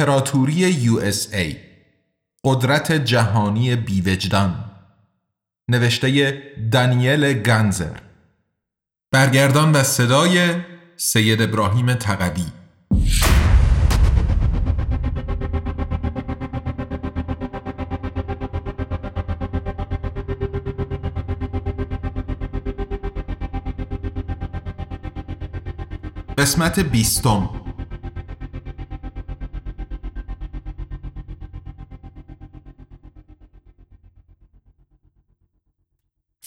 امپراتوری 0.00 0.88
USA 0.88 1.56
قدرت 2.44 2.92
جهانی 2.92 3.76
بیوجدان. 3.76 4.64
نوشته 5.68 6.42
دانیل 6.72 7.32
گنزر 7.32 7.96
برگردان 9.12 9.72
و 9.72 9.82
صدای 9.82 10.54
سید 10.96 11.42
ابراهیم 11.42 11.94
تقوی. 11.94 12.44
قسمت 26.38 26.78
بیستم. 26.80 27.59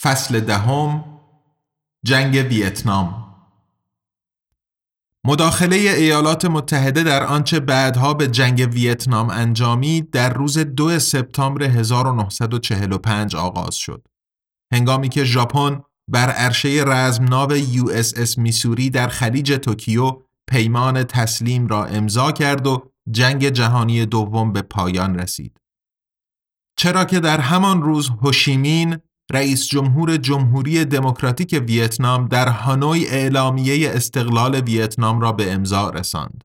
فصل 0.03 0.39
دهم 0.39 1.03
جنگ 2.05 2.35
ویتنام 2.49 3.23
مداخله 5.25 5.75
ایالات 5.75 6.45
متحده 6.45 7.03
در 7.03 7.23
آنچه 7.23 7.59
بعدها 7.59 8.13
به 8.13 8.27
جنگ 8.27 8.69
ویتنام 8.73 9.29
انجامید 9.29 10.11
در 10.11 10.33
روز 10.33 10.57
2 10.57 10.99
سپتامبر 10.99 11.63
1945 11.63 13.35
آغاز 13.35 13.75
شد. 13.75 14.07
هنگامی 14.73 15.09
که 15.09 15.23
ژاپن 15.23 15.81
بر 16.07 16.29
عرشه 16.29 16.83
رزمناو 16.87 17.51
USS 17.57 18.37
میسوری 18.37 18.89
در 18.89 19.07
خلیج 19.07 19.53
توکیو 19.53 20.11
پیمان 20.47 21.03
تسلیم 21.03 21.67
را 21.67 21.85
امضا 21.85 22.31
کرد 22.31 22.67
و 22.67 22.91
جنگ 23.11 23.49
جهانی 23.49 24.05
دوم 24.05 24.53
به 24.53 24.61
پایان 24.61 25.19
رسید. 25.19 25.57
چرا 26.77 27.05
که 27.05 27.19
در 27.19 27.39
همان 27.39 27.81
روز 27.81 28.09
هوشی‌مین 28.09 28.97
رئیس 29.31 29.67
جمهور 29.67 30.17
جمهوری 30.17 30.85
دموکراتیک 30.85 31.63
ویتنام 31.67 32.27
در 32.27 32.47
هانوی 32.47 33.07
اعلامیه 33.07 33.89
استقلال 33.89 34.55
ویتنام 34.55 35.21
را 35.21 35.31
به 35.31 35.51
امضا 35.51 35.89
رساند. 35.89 36.43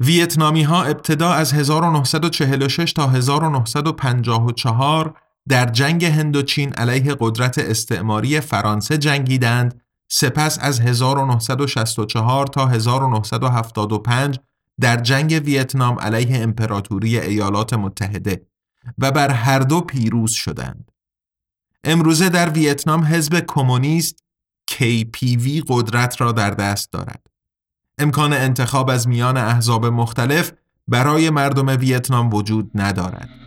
ویتنامی 0.00 0.62
ها 0.62 0.82
ابتدا 0.82 1.32
از 1.32 1.52
1946 1.52 2.92
تا 2.92 3.08
1954 3.08 5.14
در 5.48 5.66
جنگ 5.66 6.04
هندوچین 6.04 6.72
علیه 6.72 7.16
قدرت 7.20 7.58
استعماری 7.58 8.40
فرانسه 8.40 8.98
جنگیدند 8.98 9.80
سپس 10.08 10.58
از 10.60 10.80
1964 10.80 12.46
تا 12.46 12.66
1975 12.66 14.40
در 14.80 14.96
جنگ 14.96 15.42
ویتنام 15.44 15.98
علیه 15.98 16.42
امپراتوری 16.42 17.18
ایالات 17.18 17.74
متحده 17.74 18.46
و 18.98 19.10
بر 19.10 19.30
هر 19.30 19.58
دو 19.58 19.80
پیروز 19.80 20.32
شدند. 20.32 20.91
امروزه 21.84 22.28
در 22.28 22.50
ویتنام 22.50 23.04
حزب 23.04 23.44
کمونیست 23.48 24.24
KPV 24.70 25.64
قدرت 25.68 26.20
را 26.20 26.32
در 26.32 26.50
دست 26.50 26.92
دارد. 26.92 27.26
امکان 27.98 28.32
انتخاب 28.32 28.90
از 28.90 29.08
میان 29.08 29.36
احزاب 29.36 29.86
مختلف 29.86 30.52
برای 30.88 31.30
مردم 31.30 31.66
ویتنام 31.66 32.34
وجود 32.34 32.70
ندارد. 32.74 33.41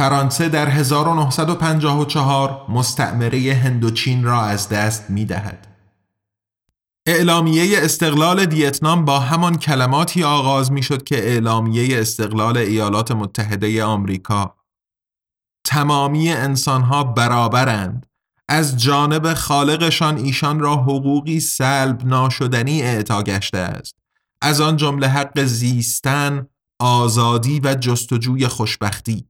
فرانسه 0.00 0.48
در 0.48 0.68
1954 0.68 2.66
مستعمره 2.68 3.54
هندوچین 3.54 4.24
را 4.24 4.42
از 4.42 4.68
دست 4.68 5.10
می 5.10 5.24
دهد. 5.24 5.66
اعلامیه 7.06 7.78
استقلال 7.78 8.40
ویتنام 8.40 9.04
با 9.04 9.18
همان 9.18 9.58
کلماتی 9.58 10.24
آغاز 10.24 10.72
می 10.72 10.82
شد 10.82 11.04
که 11.04 11.28
اعلامیه 11.28 12.00
استقلال 12.00 12.56
ایالات 12.56 13.12
متحده 13.12 13.84
آمریکا. 13.84 14.56
تمامی 15.64 16.30
انسانها 16.30 17.04
برابرند. 17.04 18.06
از 18.48 18.82
جانب 18.82 19.34
خالقشان 19.34 20.16
ایشان 20.16 20.60
را 20.60 20.76
حقوقی 20.76 21.40
سلب 21.40 22.06
ناشدنی 22.06 22.82
اعطا 22.82 23.22
گشته 23.22 23.58
است. 23.58 23.96
از 24.42 24.60
آن 24.60 24.76
جمله 24.76 25.08
حق 25.08 25.44
زیستن 25.44 26.46
آزادی 26.78 27.60
و 27.60 27.74
جستجوی 27.74 28.48
خوشبختی. 28.48 29.29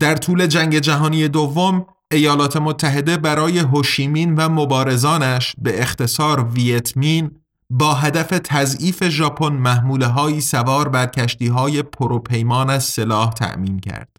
در 0.00 0.16
طول 0.16 0.46
جنگ 0.46 0.78
جهانی 0.78 1.28
دوم 1.28 1.86
ایالات 2.12 2.56
متحده 2.56 3.16
برای 3.16 3.58
هوشیمین 3.58 4.34
و 4.34 4.48
مبارزانش 4.48 5.54
به 5.58 5.82
اختصار 5.82 6.44
ویتمین 6.44 7.30
با 7.70 7.94
هدف 7.94 8.40
تضعیف 8.44 9.08
ژاپن 9.08 9.52
محموله 9.52 10.06
هایی 10.06 10.40
سوار 10.40 10.88
بر 10.88 11.06
کشتی 11.06 11.46
های 11.46 11.82
پروپیمان 11.82 12.70
از 12.70 12.84
سلاح 12.84 13.32
تأمین 13.32 13.80
کرد. 13.80 14.16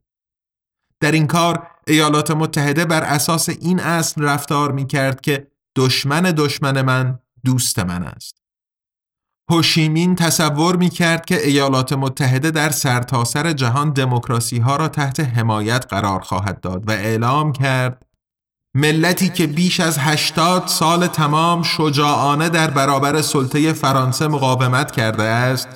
در 0.99 1.11
این 1.11 1.27
کار 1.27 1.67
ایالات 1.87 2.31
متحده 2.31 2.85
بر 2.85 3.03
اساس 3.03 3.49
این 3.49 3.79
اصل 3.79 4.23
رفتار 4.23 4.71
می 4.71 4.87
کرد 4.87 5.21
که 5.21 5.47
دشمن 5.75 6.21
دشمن 6.21 6.81
من 6.81 7.19
دوست 7.45 7.79
من 7.79 8.03
است. 8.03 8.44
هوشیمین 9.51 10.15
تصور 10.15 10.75
می 10.75 10.89
کرد 10.89 11.25
که 11.25 11.47
ایالات 11.47 11.93
متحده 11.93 12.51
در 12.51 12.69
سرتاسر 12.69 13.43
سر 13.43 13.53
جهان 13.53 13.89
دموکراسی 13.89 14.59
ها 14.59 14.75
را 14.75 14.87
تحت 14.87 15.19
حمایت 15.19 15.85
قرار 15.89 16.19
خواهد 16.19 16.59
داد 16.59 16.89
و 16.89 16.91
اعلام 16.91 17.51
کرد 17.51 18.05
ملتی 18.75 19.29
که 19.29 19.47
بیش 19.47 19.79
از 19.79 19.97
80 19.99 20.67
سال 20.67 21.07
تمام 21.07 21.63
شجاعانه 21.63 22.49
در 22.49 22.69
برابر 22.69 23.21
سلطه 23.21 23.73
فرانسه 23.73 24.27
مقاومت 24.27 24.91
کرده 24.91 25.23
است 25.23 25.67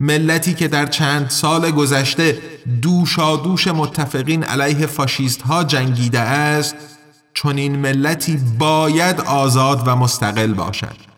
ملتی 0.00 0.54
که 0.54 0.68
در 0.68 0.86
چند 0.86 1.30
سال 1.30 1.70
گذشته 1.70 2.38
دوشا 2.82 3.36
دوش 3.36 3.68
متفقین 3.68 4.44
علیه 4.44 4.86
فاشیست 4.86 5.42
ها 5.42 5.64
جنگیده 5.64 6.20
است 6.20 6.76
چون 7.34 7.58
این 7.58 7.76
ملتی 7.76 8.40
باید 8.58 9.20
آزاد 9.20 9.82
و 9.86 9.96
مستقل 9.96 10.54
باشد. 10.54 11.13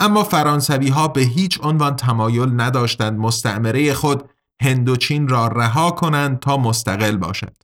اما 0.00 0.24
فرانسوی 0.24 0.88
ها 0.88 1.08
به 1.08 1.20
هیچ 1.20 1.58
عنوان 1.62 1.96
تمایل 1.96 2.60
نداشتند 2.60 3.18
مستعمره 3.18 3.94
خود 3.94 4.30
هندوچین 4.62 5.28
را 5.28 5.46
رها 5.46 5.90
کنند 5.90 6.38
تا 6.38 6.56
مستقل 6.56 7.16
باشد. 7.16 7.56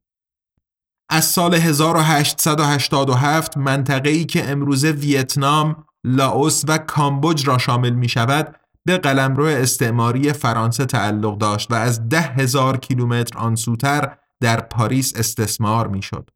از 1.10 1.24
سال 1.24 1.54
1887 1.54 3.56
منطقه‌ای 3.56 4.24
که 4.24 4.50
امروزه 4.50 4.90
ویتنام، 4.90 5.84
لاوس 6.04 6.64
و 6.68 6.78
کامبوج 6.78 7.48
را 7.48 7.58
شامل 7.58 7.90
می 7.90 8.08
شود 8.08 8.56
به 8.84 8.98
قلمرو 8.98 9.44
استعماری 9.44 10.32
فرانسه 10.32 10.84
تعلق 10.84 11.38
داشت 11.38 11.72
و 11.72 11.74
از 11.74 12.08
ده 12.08 12.20
هزار 12.20 12.76
کیلومتر 12.76 13.38
آنسوتر 13.38 14.16
در 14.40 14.60
پاریس 14.60 15.12
استثمار 15.16 15.88
می‌شد. 15.88 16.30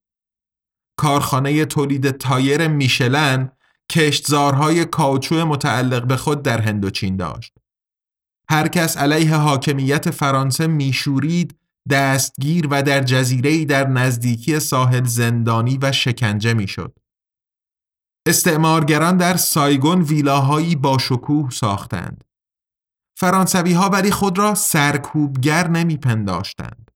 کارخانه 0.99 1.65
تولید 1.65 2.11
تایر 2.11 2.69
میشلن 2.69 3.51
کشتزارهای 3.93 4.85
کاوچو 4.85 5.47
متعلق 5.47 6.07
به 6.07 6.17
خود 6.17 6.43
در 6.43 6.61
هندوچین 6.61 7.17
داشت. 7.17 7.53
هر 8.51 8.69
کس 8.69 8.97
علیه 8.97 9.37
حاکمیت 9.37 10.11
فرانسه 10.11 10.67
میشورید 10.67 11.59
دستگیر 11.91 12.69
و 12.71 12.83
در 12.83 13.03
جزیره 13.03 13.65
در 13.65 13.89
نزدیکی 13.89 14.61
ساحل 14.61 15.05
زندانی 15.05 15.79
و 15.83 15.93
شکنجه 15.93 16.55
می‌شد. 16.55 16.99
استعمارگران 18.27 19.17
در 19.17 19.37
سایگون 19.37 20.03
ویلاهایی 20.03 20.77
با 20.77 20.99
شکوه 20.99 21.51
ساختند. 21.51 22.25
فرانسوی 23.19 23.73
ها 23.73 23.89
ولی 23.89 24.11
خود 24.11 24.39
را 24.39 24.55
سرکوبگر 24.55 25.69
نمیپنداشتند. 25.69 26.91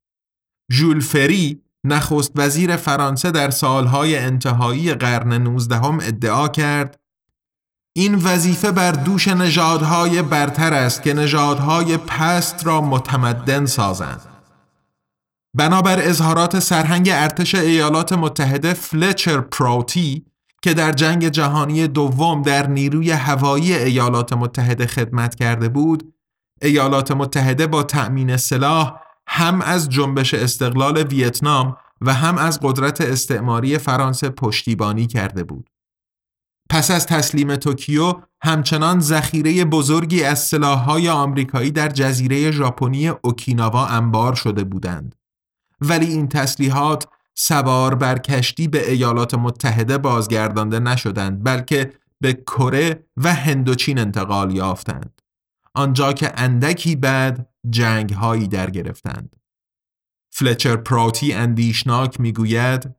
ژول 0.73 1.01
فری 1.01 1.63
نخست 1.85 2.33
وزیر 2.37 2.77
فرانسه 2.77 3.31
در 3.31 3.51
سالهای 3.51 4.19
انتهایی 4.19 4.95
قرن 4.95 5.33
نوزدهم 5.33 5.99
ادعا 6.03 6.49
کرد 6.49 7.01
این 7.97 8.15
وظیفه 8.15 8.71
بر 8.73 8.93
دوش 8.93 9.29
نژادهای 9.29 10.23
برتر 10.23 10.75
است 10.75 11.03
که 11.03 11.15
نژادهای 11.15 11.97
پست 11.97 12.67
را 12.67 12.81
متمدن 12.81 13.67
سازند. 13.67 14.21
بنابر 15.57 16.09
اظهارات 16.09 16.59
سرهنگ 16.59 17.09
ارتش 17.13 17.55
ایالات 17.55 18.13
متحده 18.13 18.73
فلچر 18.75 19.41
پروتی 19.41 20.27
که 20.63 20.75
در 20.75 20.93
جنگ 20.93 21.29
جهانی 21.29 21.89
دوم 21.89 22.43
در 22.43 22.67
نیروی 22.67 23.11
هوایی 23.11 23.75
ایالات 23.75 24.33
متحده 24.33 24.87
خدمت 24.87 25.35
کرده 25.35 25.69
بود 25.69 26.15
ایالات 26.63 27.11
متحده 27.11 27.67
با 27.67 27.83
تأمین 27.83 28.37
سلاح 28.37 29.01
هم 29.33 29.63
از 29.63 29.89
جنبش 29.89 30.35
استقلال 30.35 31.03
ویتنام 31.03 31.77
و 32.01 32.15
هم 32.15 32.39
از 32.39 32.61
قدرت 32.63 33.01
استعماری 33.01 33.79
فرانسه 33.79 34.29
پشتیبانی 34.29 35.07
کرده 35.07 35.45
بود. 35.45 35.71
پس 36.71 36.91
از 36.91 37.07
تسلیم 37.07 37.57
توکیو 37.57 38.15
همچنان 38.43 39.01
ذخیره 39.01 39.65
بزرگی 39.65 40.25
از 40.25 40.39
سلاح‌های 40.47 41.09
آمریکایی 41.09 41.71
در 41.71 41.89
جزیره 41.89 42.51
ژاپنی 42.51 43.09
اوکیناوا 43.09 43.87
انبار 43.87 44.35
شده 44.35 44.65
بودند. 44.65 45.15
ولی 45.81 46.07
این 46.07 46.29
تسلیحات 46.29 47.09
سوار 47.35 47.95
بر 47.95 48.19
کشتی 48.19 48.69
به 48.69 48.91
ایالات 48.91 49.35
متحده 49.35 49.99
بازگردانده 49.99 50.79
نشدند 50.81 51.45
بلکه 51.45 51.93
به 52.21 52.33
کره 52.33 53.05
و 53.17 53.35
هندوچین 53.35 53.99
انتقال 53.99 54.57
یافتند. 54.57 55.23
آنجا 55.75 56.13
که 56.13 56.33
اندکی 56.37 56.97
بعد 56.97 57.50
جنگ 57.71 58.13
هایی 58.13 58.49
در 58.49 58.71
گرفتند. 58.71 59.37
فلچر 60.33 60.77
پراتی 60.77 61.33
اندیشناک 61.33 62.21
می‌گوید 62.21 62.95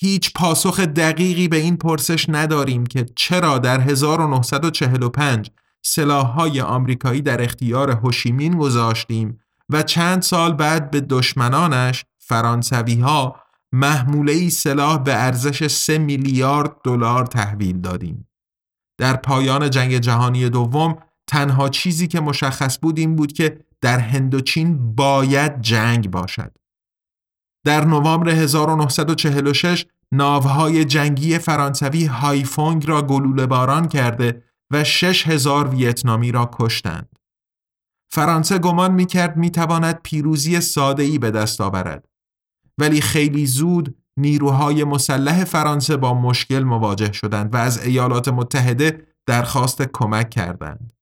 هیچ 0.00 0.32
پاسخ 0.32 0.80
دقیقی 0.80 1.48
به 1.48 1.56
این 1.56 1.76
پرسش 1.76 2.26
نداریم 2.28 2.86
که 2.86 3.06
چرا 3.16 3.58
در 3.58 3.80
1945 3.80 5.50
سلاحهای 5.82 6.60
آمریکایی 6.60 7.22
در 7.22 7.42
اختیار 7.42 7.90
هوشیمین 7.90 8.58
گذاشتیم 8.58 9.40
و 9.68 9.82
چند 9.82 10.22
سال 10.22 10.52
بعد 10.52 10.90
به 10.90 11.00
دشمنانش 11.00 12.04
فرانسوی 12.18 13.00
ها 13.00 13.40
محموله 13.72 14.48
سلاح 14.48 14.98
به 14.98 15.14
ارزش 15.14 15.66
3 15.66 15.98
میلیارد 15.98 16.76
دلار 16.84 17.26
تحویل 17.26 17.80
دادیم. 17.80 18.28
در 18.98 19.16
پایان 19.16 19.70
جنگ 19.70 19.98
جهانی 19.98 20.48
دوم 20.48 20.98
تنها 21.28 21.68
چیزی 21.68 22.06
که 22.06 22.20
مشخص 22.20 22.78
بود 22.82 22.98
این 22.98 23.16
بود 23.16 23.32
که 23.32 23.64
در 23.80 23.98
هندوچین 23.98 24.94
باید 24.94 25.60
جنگ 25.60 26.10
باشد. 26.10 26.58
در 27.66 27.84
نوامبر 27.84 28.28
1946 28.28 29.86
ناوهای 30.12 30.84
جنگی 30.84 31.38
فرانسوی 31.38 32.04
هایفونگ 32.04 32.88
را 32.88 33.02
گلوله 33.02 33.46
باران 33.46 33.88
کرده 33.88 34.42
و 34.72 34.84
6000 34.84 35.68
ویتنامی 35.68 36.32
را 36.32 36.50
کشتند. 36.52 37.18
فرانسه 38.12 38.58
گمان 38.58 38.94
می 38.94 39.06
کرد 39.06 39.36
می 39.36 39.50
تواند 39.50 40.00
پیروزی 40.02 40.60
ساده 40.60 41.02
ای 41.02 41.18
به 41.18 41.30
دست 41.30 41.60
آورد. 41.60 42.08
ولی 42.78 43.00
خیلی 43.00 43.46
زود 43.46 43.94
نیروهای 44.16 44.84
مسلح 44.84 45.44
فرانسه 45.44 45.96
با 45.96 46.14
مشکل 46.14 46.62
مواجه 46.62 47.12
شدند 47.12 47.54
و 47.54 47.56
از 47.56 47.86
ایالات 47.86 48.28
متحده 48.28 49.06
درخواست 49.26 49.82
کمک 49.82 50.30
کردند. 50.30 50.97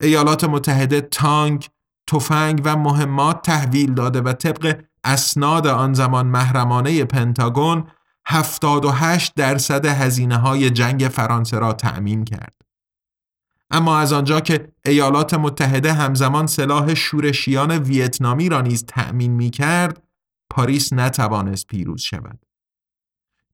ایالات 0.00 0.44
متحده 0.44 1.00
تانک، 1.00 1.70
تفنگ 2.06 2.60
و 2.64 2.76
مهمات 2.76 3.42
تحویل 3.42 3.94
داده 3.94 4.20
و 4.20 4.32
طبق 4.32 4.80
اسناد 5.04 5.66
آن 5.66 5.94
زمان 5.94 6.26
محرمانه 6.26 7.04
پنتاگون 7.04 7.86
78 8.26 9.34
درصد 9.34 9.86
هزینه 9.86 10.36
های 10.36 10.70
جنگ 10.70 11.00
فرانسه 11.00 11.58
را 11.58 11.72
تأمین 11.72 12.24
کرد. 12.24 12.54
اما 13.70 13.98
از 13.98 14.12
آنجا 14.12 14.40
که 14.40 14.72
ایالات 14.84 15.34
متحده 15.34 15.92
همزمان 15.92 16.46
سلاح 16.46 16.94
شورشیان 16.94 17.70
ویتنامی 17.70 18.48
را 18.48 18.60
نیز 18.60 18.84
تأمین 18.86 19.32
می 19.32 19.50
کرد، 19.50 20.02
پاریس 20.50 20.92
نتوانست 20.92 21.66
پیروز 21.66 22.02
شود. 22.02 22.46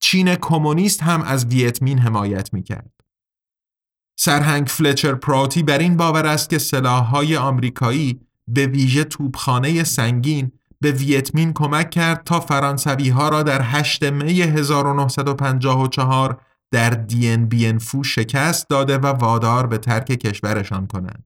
چین 0.01 0.35
کمونیست 0.35 1.03
هم 1.03 1.23
از 1.23 1.45
ویتمین 1.45 1.99
حمایت 1.99 2.55
می 2.55 2.63
کرد. 2.63 3.00
سرهنگ 4.23 4.67
فلچر 4.67 5.15
پراتی 5.15 5.63
بر 5.63 5.79
این 5.79 5.97
باور 5.97 6.27
است 6.27 6.51
که 6.51 6.59
سلاحهای 6.59 7.37
آمریکایی 7.37 8.21
به 8.49 8.67
ویژه 8.67 9.05
توپخانه 9.05 9.85
سنگین 9.85 10.53
به 10.81 10.91
ویتمین 10.93 11.53
کمک 11.53 11.91
کرد 11.91 12.25
تا 12.25 12.41
فرانسوی 12.41 13.09
ها 13.09 13.29
را 13.29 13.43
در 13.43 13.63
8 13.63 14.03
می 14.03 14.43
1954 14.43 16.41
در 16.71 16.91
دین 16.91 17.47
بین 17.47 17.79
فو 17.79 18.05
شکست 18.05 18.71
داده 18.71 18.99
و 18.99 19.07
وادار 19.07 19.67
به 19.67 19.79
ترک 19.79 20.07
کشورشان 20.07 20.87
کنند. 20.87 21.25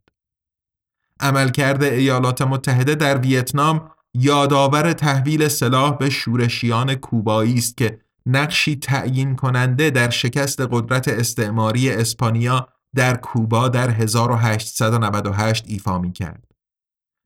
عملکرد 1.21 1.83
ایالات 1.83 2.43
متحده 2.43 2.95
در 2.95 3.19
ویتنام 3.19 3.91
یادآور 4.15 4.93
تحویل 4.93 5.49
سلاح 5.49 5.99
به 5.99 6.11
شورشیان 6.11 6.95
کوبایی 6.95 7.55
است 7.55 7.77
که 7.77 8.01
نقشی 8.27 8.77
تعیین 8.77 9.37
کننده 9.37 9.91
در 9.91 10.11
شکست 10.11 10.61
قدرت 10.61 11.09
استعماری 11.09 11.91
اسپانیا 11.91 12.69
در 12.95 13.17
کوبا 13.17 13.69
در 13.69 13.91
1898 13.91 15.65
ایفا 15.67 15.99
می 15.99 16.13
کرد. 16.13 16.45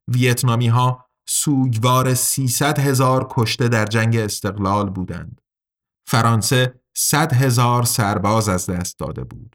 ویتنامی 0.08 0.68
ها 0.68 1.06
سوگوار 1.28 2.14
300 2.14 2.78
هزار 2.78 3.26
کشته 3.30 3.68
در 3.68 3.84
جنگ 3.84 4.16
استقلال 4.16 4.90
بودند. 4.90 5.40
فرانسه 6.08 6.80
100 6.96 7.32
هزار 7.32 7.82
سرباز 7.82 8.48
از 8.48 8.70
دست 8.70 8.98
داده 8.98 9.24
بود. 9.24 9.50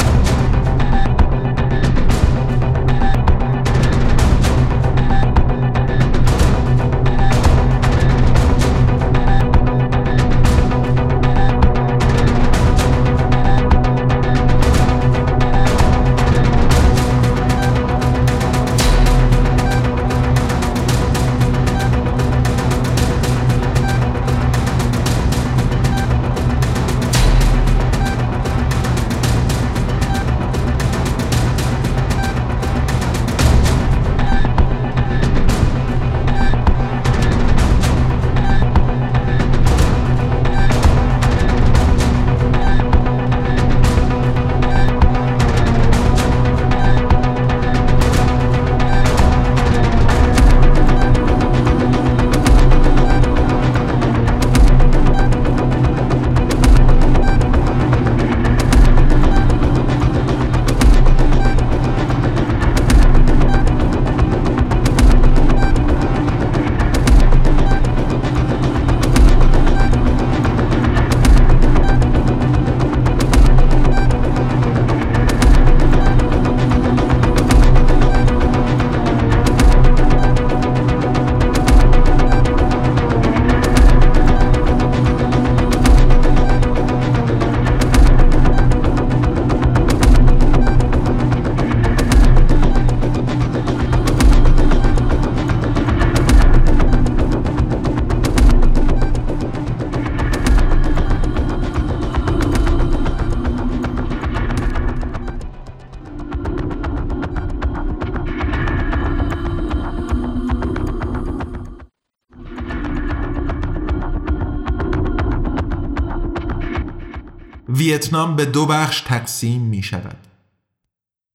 ویتنام 118.13 118.35
به 118.35 118.45
دو 118.45 118.65
بخش 118.65 119.01
تقسیم 119.01 119.61
می 119.61 119.83
شود. 119.83 120.27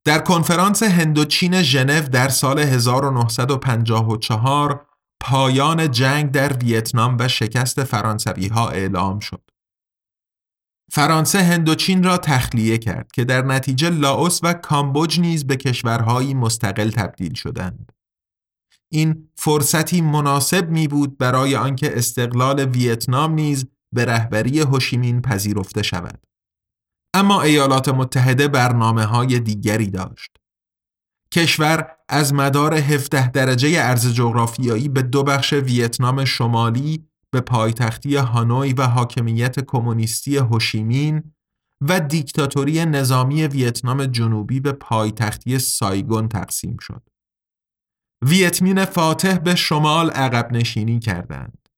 در 0.05 0.19
کنفرانس 0.19 0.83
هندوچین 0.83 1.63
ژنو 1.63 2.09
در 2.09 2.29
سال 2.29 2.59
1954 2.59 4.87
پایان 5.21 5.91
جنگ 5.91 6.31
در 6.31 6.53
ویتنام 6.53 7.17
و 7.21 7.29
شکست 7.29 7.85
فرانسوی 7.85 8.49
ها 8.49 8.69
اعلام 8.69 9.21
شد. 9.21 9.43
فرانسه 10.93 11.43
هندوچین 11.43 12.05
را 12.05 12.19
تخلیه 12.19 12.79
کرد 12.79 13.13
که 13.13 13.25
در 13.25 13.43
نتیجه 13.43 13.91
لاوس 13.91 14.41
و 14.43 14.53
کامبوج 14.53 15.21
نیز 15.21 15.47
به 15.47 15.57
کشورهایی 15.57 16.35
مستقل 16.35 16.91
تبدیل 16.91 17.35
شدند. 17.35 17.93
این 18.93 19.29
فرصتی 19.37 20.01
مناسب 20.01 20.71
می 20.71 20.89
بود 20.89 21.19
برای 21.19 21.57
آنکه 21.57 21.99
استقلال 21.99 22.61
ویتنام 22.61 23.33
نیز 23.33 23.67
به 23.95 24.05
رهبری 24.05 24.61
هوشیمین 24.61 25.23
پذیرفته 25.23 25.83
شود. 25.83 26.28
اما 27.15 27.43
ایالات 27.43 27.89
متحده 27.89 28.49
برنامه 28.49 29.05
های 29.05 29.41
دیگری 29.41 29.91
داشت. 29.91 30.37
کشور 31.35 31.97
از 32.09 32.35
مدار 32.35 32.75
17 32.75 33.31
درجه 33.31 33.69
ارز 33.79 34.15
جغرافیایی 34.15 34.89
به 34.89 35.03
دو 35.03 35.23
بخش 35.23 35.53
ویتنام 35.53 36.25
شمالی 36.25 37.09
به 37.31 37.41
پایتختی 37.41 38.17
هانوی 38.17 38.73
و 38.73 38.83
حاکمیت 38.83 39.61
کمونیستی 39.61 40.37
هوشیمین 40.37 41.35
و 41.89 42.01
دیکتاتوری 42.01 42.85
نظامی 42.85 43.47
ویتنام 43.47 44.07
جنوبی 44.07 44.61
به 44.61 44.73
پایتختی 44.73 45.59
سایگون 45.59 46.29
تقسیم 46.29 46.77
شد. 46.81 47.03
ویتمین 48.23 48.85
فاتح 48.85 49.39
به 49.39 49.55
شمال 49.55 50.11
عقب 50.11 50.53
نشینی 50.53 50.99
کردند. 50.99 51.69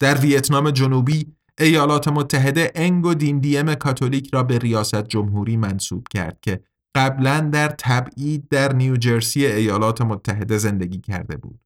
در 0.00 0.18
ویتنام 0.18 0.70
جنوبی 0.70 1.37
ایالات 1.58 2.08
متحده 2.08 2.72
انگ 2.74 3.06
و 3.06 3.14
دیم 3.14 3.74
کاتولیک 3.74 4.34
را 4.34 4.42
به 4.42 4.58
ریاست 4.58 5.08
جمهوری 5.08 5.56
منصوب 5.56 6.08
کرد 6.08 6.40
که 6.40 6.60
قبلا 6.94 7.40
در 7.40 7.68
تبعید 7.68 8.48
در 8.48 8.72
نیوجرسی 8.72 9.46
ایالات 9.46 10.02
متحده 10.02 10.58
زندگی 10.58 11.00
کرده 11.00 11.36
بود. 11.36 11.60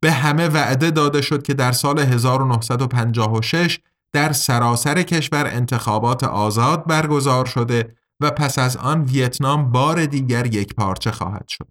به 0.00 0.10
همه 0.10 0.48
وعده 0.48 0.90
داده 0.90 1.22
شد 1.22 1.42
که 1.42 1.54
در 1.54 1.72
سال 1.72 1.98
1956 1.98 3.78
در 4.12 4.32
سراسر 4.32 5.02
کشور 5.02 5.46
انتخابات 5.46 6.24
آزاد 6.24 6.86
برگزار 6.86 7.46
شده 7.46 7.96
و 8.20 8.30
پس 8.30 8.58
از 8.58 8.76
آن 8.76 9.02
ویتنام 9.02 9.72
بار 9.72 10.06
دیگر 10.06 10.46
یک 10.46 10.74
پارچه 10.74 11.10
خواهد 11.10 11.48
شد. 11.48 11.68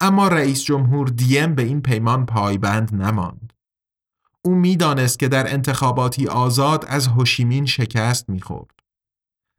اما 0.00 0.28
رئیس 0.28 0.64
جمهور 0.64 1.08
دیم 1.08 1.54
به 1.54 1.62
این 1.62 1.82
پیمان 1.82 2.26
پایبند 2.26 2.94
نماند. 2.94 3.52
او 4.44 4.54
می‌دانست 4.54 5.18
که 5.18 5.28
در 5.28 5.52
انتخاباتی 5.52 6.26
آزاد 6.26 6.84
از 6.88 7.06
هوشیمین 7.06 7.66
شکست 7.66 8.28
می‌خورد. 8.28 8.70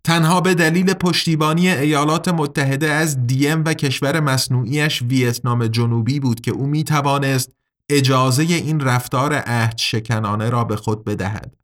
تنها 0.04 0.42
به 0.42 0.54
دلیل 0.54 0.94
پشتیبانی 0.94 1.70
ایالات 1.70 2.28
متحده 2.28 2.88
از 2.88 3.28
دیم 3.28 3.64
و 3.66 3.74
کشور 3.74 4.20
مصنوعیش 4.20 5.02
ویتنام 5.02 5.68
جنوبی 5.68 6.20
بود 6.20 6.42
که 6.42 6.52
او 6.52 6.68
می 6.68 6.84
توانست 6.84 7.52
اجازه 7.90 8.44
این 8.44 8.80
رفتار 8.80 9.34
عهد 9.34 9.78
شکنانه 9.78 10.50
را 10.50 10.64
به 10.64 10.76
خود 10.76 11.04
بدهد. 11.04 11.56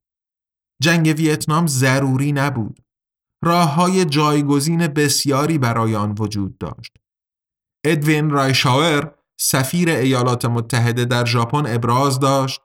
جنگ 0.82 1.14
ویتنام 1.18 1.68
ضروری 1.68 2.32
نبود. 2.32 2.80
راه 3.44 3.74
های 3.74 4.06
جایگزین 4.06 4.88
بسیاری 4.88 5.58
برای 5.58 5.96
آن 5.96 6.16
وجود 6.20 6.58
داشت. 6.58 6.98
ادوین 7.86 8.30
رایشاور 8.30 9.12
سفیر 9.40 9.90
ایالات 9.90 10.46
متحده 10.46 11.06
در 11.06 11.26
ژاپن 11.26 11.64
ابراز 11.66 12.20
داشت 12.20 12.62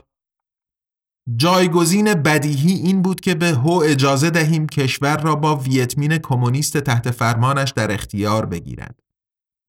جایگزین 1.36 2.14
بدیهی 2.14 2.72
این 2.72 3.02
بود 3.02 3.20
که 3.20 3.34
به 3.34 3.48
هو 3.48 3.82
اجازه 3.84 4.30
دهیم 4.30 4.66
کشور 4.66 5.16
را 5.16 5.34
با 5.34 5.56
ویتمین 5.56 6.18
کمونیست 6.18 6.78
تحت 6.78 7.10
فرمانش 7.10 7.70
در 7.70 7.92
اختیار 7.92 8.46
بگیرد. 8.46 9.00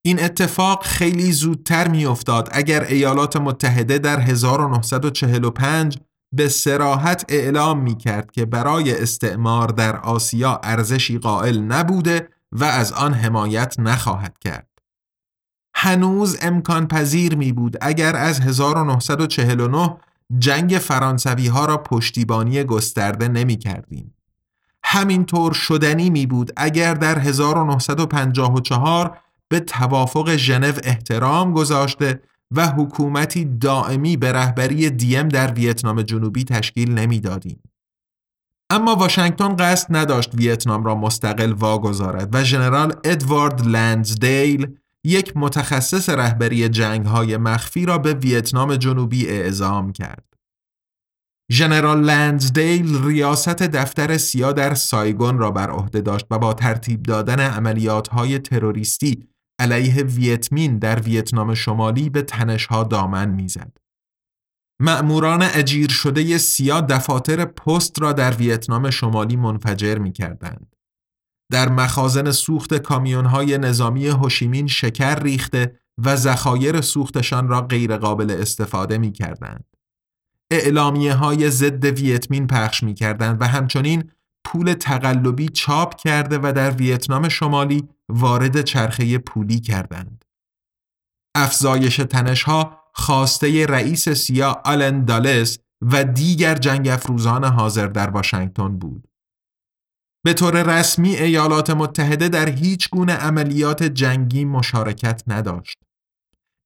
این 0.01 0.24
اتفاق 0.24 0.84
خیلی 0.84 1.32
زودتر 1.32 1.88
میافتاد 1.88 2.50
اگر 2.51 2.84
ایالات 2.84 3.38
متحده 3.38 3.98
در 3.98 4.20
1945 4.20 5.98
به 6.34 6.48
سراحت 6.50 7.25
اعلام 7.30 7.80
می 7.80 7.98
کرد 7.98 8.32
که 8.32 8.46
برای 8.46 9.01
استعمار 9.01 9.68
در 9.68 9.98
آسیا 9.98 10.60
ارزشی 10.63 11.18
قائل 11.18 11.60
نبوده 11.60 12.30
و 12.51 12.63
از 12.63 12.94
آن 12.94 13.13
حمایت 13.13 13.75
نخواهد 13.80 14.39
کرد. 14.39 14.68
هنوز 15.75 16.38
امکان 16.41 16.88
پذیر 16.88 17.36
می 17.36 17.51
بود 17.51 17.77
اگر 17.82 18.15
از 18.15 18.39
1949 18.39 19.98
جنگ 20.39 20.69
فرانسوی 20.69 21.47
ها 21.47 21.65
را 21.65 21.77
پشتیبانی 21.77 22.63
گسترده 22.63 23.27
نمی 23.27 23.57
کردیم. 23.57 24.13
همینطور 24.83 25.53
شدنی 25.53 26.09
می 26.09 26.25
بود 26.25 26.51
اگر 26.57 26.93
در 26.93 27.19
1954 27.19 29.17
به 29.47 29.59
توافق 29.59 30.35
ژنو 30.35 30.73
احترام 30.83 31.53
گذاشته 31.53 32.21
و 32.51 32.67
حکومتی 32.67 33.45
دائمی 33.45 34.17
به 34.17 34.31
رهبری 34.31 34.89
دیم 34.89 35.27
در 35.27 35.53
ویتنام 35.53 36.01
جنوبی 36.01 36.43
تشکیل 36.43 36.91
نمی‌دادیم. 36.91 37.63
اما 38.69 38.95
واشنگتن 38.95 39.55
قصد 39.55 39.95
نداشت 39.95 40.35
ویتنام 40.35 40.83
را 40.83 40.95
مستقل 40.95 41.51
واگذارد 41.51 42.35
و 42.35 42.43
ژنرال 42.43 42.93
ادوارد 43.03 43.65
لندزدیل 43.65 44.77
یک 45.05 45.34
متخصص 45.36 46.10
رهبری 46.10 46.70
جنگ 46.70 47.05
های 47.05 47.38
مخفی 47.38 47.86
را 47.86 47.98
به 47.98 48.13
ویتنام 48.13 48.75
جنوبی 48.75 49.27
اعزام 49.27 49.91
کرد. 49.91 50.31
ژنرال 51.51 52.01
لندزدیل 52.03 53.03
ریاست 53.03 53.63
دفتر 53.63 54.17
سیا 54.17 54.51
در 54.51 54.74
سایگون 54.74 55.38
را 55.38 55.51
بر 55.51 55.70
عهده 55.70 56.01
داشت 56.01 56.25
و 56.31 56.39
با 56.39 56.53
ترتیب 56.53 57.03
دادن 57.03 57.39
عملیات 57.39 58.08
های 58.08 58.39
تروریستی 58.39 59.27
علیه 59.60 60.03
ویتمین 60.03 60.79
در 60.79 61.00
ویتنام 61.00 61.53
شمالی 61.53 62.10
به 62.10 62.22
تنشها 62.22 62.84
دامن 62.84 63.29
می‌زد. 63.29 63.77
مأموران 64.81 65.43
اجیر 65.43 65.89
شده 65.89 66.38
سیا 66.38 66.81
دفاتر 66.81 67.46
پست 67.46 68.01
را 68.01 68.13
در 68.13 68.31
ویتنام 68.31 68.89
شمالی 68.89 69.36
منفجر 69.36 69.98
می 69.98 70.12
کردند. 70.12 70.75
در 71.51 71.70
مخازن 71.70 72.31
سوخت 72.31 72.74
کامیون 72.74 73.25
های 73.25 73.58
نظامی 73.58 74.08
هوشیمین 74.08 74.67
شکر 74.67 75.15
ریخته 75.15 75.79
و 75.98 76.15
ذخایر 76.15 76.81
سوختشان 76.81 77.48
را 77.48 77.62
غیرقابل 77.62 78.31
استفاده 78.31 78.98
می 78.98 79.12
کردند. 79.12 79.65
اعلامیه 80.51 81.13
های 81.13 81.50
ضد 81.50 81.86
ویتمین 81.86 82.48
پخش 82.48 82.84
می 82.84 82.93
کردند 82.93 83.41
و 83.41 83.48
همچنین 83.48 84.12
پول 84.46 84.74
تقلبی 84.74 85.50
چاپ 85.50 85.96
کرده 85.96 86.39
و 86.43 86.53
در 86.55 86.72
ویتنام 86.72 87.29
شمالی 87.29 87.89
وارد 88.10 88.62
چرخه 88.62 89.17
پولی 89.17 89.60
کردند. 89.60 90.25
افزایش 91.36 91.98
تنشها 91.98 92.77
خواسته 92.93 93.65
رئیس 93.65 94.10
سیا 94.10 94.62
آلن 94.65 95.05
دالس 95.05 95.58
و 95.81 96.03
دیگر 96.03 96.55
جنگ 96.55 96.88
افروزان 96.88 97.43
حاضر 97.43 97.88
در 97.88 98.10
واشنگتن 98.10 98.77
بود. 98.77 99.11
به 100.23 100.33
طور 100.33 100.63
رسمی 100.63 101.15
ایالات 101.15 101.69
متحده 101.69 102.29
در 102.29 102.49
هیچ 102.49 102.89
گونه 102.89 103.13
عملیات 103.13 103.83
جنگی 103.83 104.45
مشارکت 104.45 105.23
نداشت. 105.27 105.77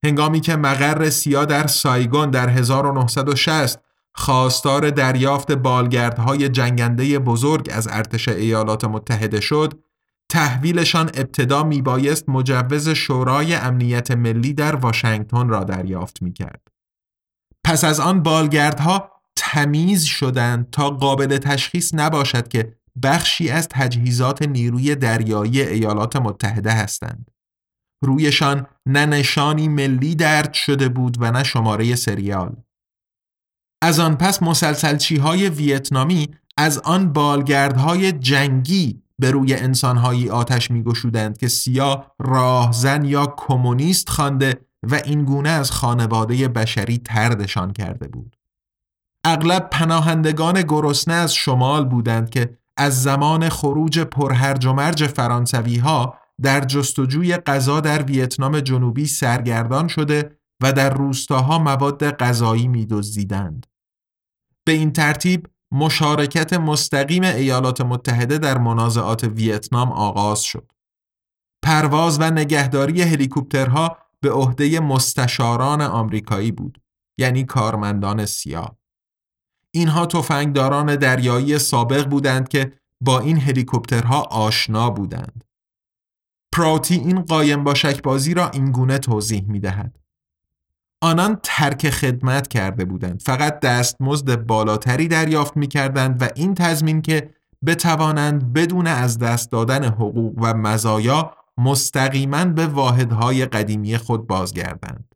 هنگامی 0.05 0.41
که 0.41 0.55
مقر 0.55 1.09
سیا 1.09 1.45
در 1.45 1.67
سایگون 1.67 2.31
در 2.31 2.49
1960 2.49 3.79
خواستار 4.13 4.89
دریافت 4.89 5.51
بالگردهای 5.51 6.49
جنگنده 6.49 7.19
بزرگ 7.19 7.69
از 7.73 7.87
ارتش 7.91 8.27
ایالات 8.27 8.85
متحده 8.85 9.41
شد، 9.41 9.73
تحویلشان 10.29 11.05
ابتدا 11.13 11.63
میبایست 11.63 12.29
مجوز 12.29 12.89
شورای 12.89 13.55
امنیت 13.55 14.11
ملی 14.11 14.53
در 14.53 14.75
واشنگتن 14.75 15.49
را 15.49 15.63
دریافت 15.63 16.21
می‌کرد. 16.21 16.67
پس 17.63 17.83
از 17.83 17.99
آن 17.99 18.23
بالگردها 18.23 19.11
تمیز 19.35 20.03
شدند 20.03 20.69
تا 20.71 20.89
قابل 20.89 21.37
تشخیص 21.37 21.93
نباشد 21.93 22.47
که 22.47 22.75
بخشی 23.03 23.49
از 23.49 23.67
تجهیزات 23.71 24.41
نیروی 24.41 24.95
دریایی 24.95 25.61
ایالات 25.61 26.15
متحده 26.15 26.71
هستند. 26.71 27.31
رویشان 28.03 28.67
نه 28.85 29.05
نشانی 29.05 29.67
ملی 29.67 30.15
درد 30.15 30.53
شده 30.53 30.89
بود 30.89 31.17
و 31.19 31.31
نه 31.31 31.43
شماره 31.43 31.95
سریال. 31.95 32.55
از 33.81 33.99
آن 33.99 34.15
پس 34.15 34.43
مسلسلچی 34.43 35.17
های 35.17 35.49
ویتنامی 35.49 36.27
از 36.57 36.79
آن 36.79 37.13
بالگردهای 37.13 38.11
جنگی 38.11 39.01
به 39.19 39.31
روی 39.31 39.53
انسانهایی 39.53 40.29
آتش 40.29 40.71
می 40.71 40.83
گشودند 40.83 41.37
که 41.37 41.47
سیا 41.47 42.11
راهزن 42.19 43.05
یا 43.05 43.33
کمونیست 43.37 44.09
خوانده 44.09 44.59
و 44.91 44.95
این 44.95 45.25
گونه 45.25 45.49
از 45.49 45.71
خانواده 45.71 46.47
بشری 46.47 46.97
تردشان 46.97 47.73
کرده 47.73 48.07
بود. 48.07 48.35
اغلب 49.25 49.69
پناهندگان 49.71 50.61
گرسنه 50.61 51.13
از 51.13 51.33
شمال 51.33 51.85
بودند 51.85 52.29
که 52.29 52.57
از 52.77 53.03
زمان 53.03 53.49
خروج 53.49 53.99
پرهرج 53.99 54.65
و 54.65 54.73
مرج 54.73 55.07
فرانسوی 55.07 55.77
ها 55.77 56.17
در 56.41 56.61
جستجوی 56.61 57.37
غذا 57.37 57.79
در 57.79 58.03
ویتنام 58.03 58.59
جنوبی 58.59 59.05
سرگردان 59.05 59.87
شده 59.87 60.39
و 60.61 60.73
در 60.73 60.93
روستاها 60.93 61.59
مواد 61.59 62.11
غذایی 62.11 62.67
میدزدیدند. 62.67 63.65
به 64.65 64.71
این 64.71 64.93
ترتیب 64.93 65.47
مشارکت 65.71 66.53
مستقیم 66.53 67.23
ایالات 67.23 67.81
متحده 67.81 68.37
در 68.37 68.57
منازعات 68.57 69.23
ویتنام 69.23 69.91
آغاز 69.91 70.41
شد. 70.41 70.71
پرواز 71.65 72.19
و 72.19 72.31
نگهداری 72.31 73.01
هلیکوپترها 73.01 73.97
به 74.21 74.31
عهده 74.31 74.79
مستشاران 74.79 75.81
آمریکایی 75.81 76.51
بود 76.51 76.81
یعنی 77.19 77.43
کارمندان 77.43 78.25
سیاه 78.25 78.77
اینها 79.75 80.05
تفنگداران 80.05 80.95
دریایی 80.95 81.59
سابق 81.59 82.09
بودند 82.09 82.47
که 82.47 82.71
با 83.01 83.19
این 83.19 83.39
هلیکوپترها 83.39 84.21
آشنا 84.21 84.89
بودند 84.89 85.43
پراتی 86.55 86.95
این 86.95 87.21
قایم 87.21 87.63
با 87.63 87.73
بازی 88.03 88.33
را 88.33 88.49
اینگونه 88.49 88.97
توضیح 88.97 89.43
می 89.47 89.59
دهد. 89.59 89.99
آنان 91.01 91.39
ترک 91.43 91.89
خدمت 91.89 92.47
کرده 92.47 92.85
بودند 92.85 93.21
فقط 93.21 93.59
دستمزد 93.59 94.35
بالاتری 94.35 95.07
دریافت 95.07 95.57
می 95.57 95.67
کردند 95.67 96.21
و 96.21 96.27
این 96.35 96.53
تضمین 96.53 97.01
که 97.01 97.29
بتوانند 97.65 98.53
بدون 98.53 98.87
از 98.87 99.19
دست 99.19 99.51
دادن 99.51 99.83
حقوق 99.83 100.33
و 100.37 100.53
مزایا 100.53 101.33
مستقیما 101.57 102.45
به 102.45 102.67
واحدهای 102.67 103.45
قدیمی 103.45 103.97
خود 103.97 104.27
بازگردند. 104.27 105.15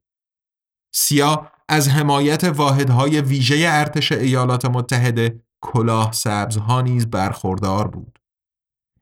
سیا 0.94 1.51
از 1.70 1.90
حمایت 1.90 2.44
واحدهای 2.44 3.22
ویژه 3.22 3.66
ارتش 3.70 4.12
ایالات 4.12 4.66
متحده 4.66 5.42
کلاه 5.62 6.12
سبزها 6.12 6.82
نیز 6.82 7.08
برخوردار 7.08 7.88
بود. 7.88 8.20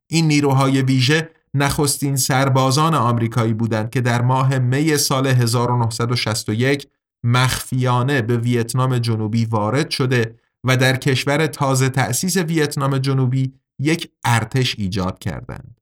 این 0.10 0.28
نیروهای 0.28 0.82
ویژه 0.82 1.30
نخستین 1.54 2.16
سربازان 2.16 2.96
آمریکایی 2.96 3.54
بودند 3.54 3.90
که 3.90 4.02
در 4.02 4.22
ماه 4.22 4.60
می 4.60 4.98
سال 4.98 5.28
1961 5.28 6.88
مخفیانه 7.24 8.22
به 8.22 8.38
ویتنام 8.38 8.98
جنوبی 8.98 9.46
وارد 9.46 9.90
شده 9.90 10.36
و 10.64 10.78
در 10.78 10.96
کشور 10.96 11.48
تازه 11.48 11.90
تأسیس 11.90 12.38
ویتنام 12.38 12.98
جنوبی 12.98 13.54
یک 13.80 14.12
ارتش 14.24 14.76
ایجاد 14.80 15.20
کردند. 15.20 15.77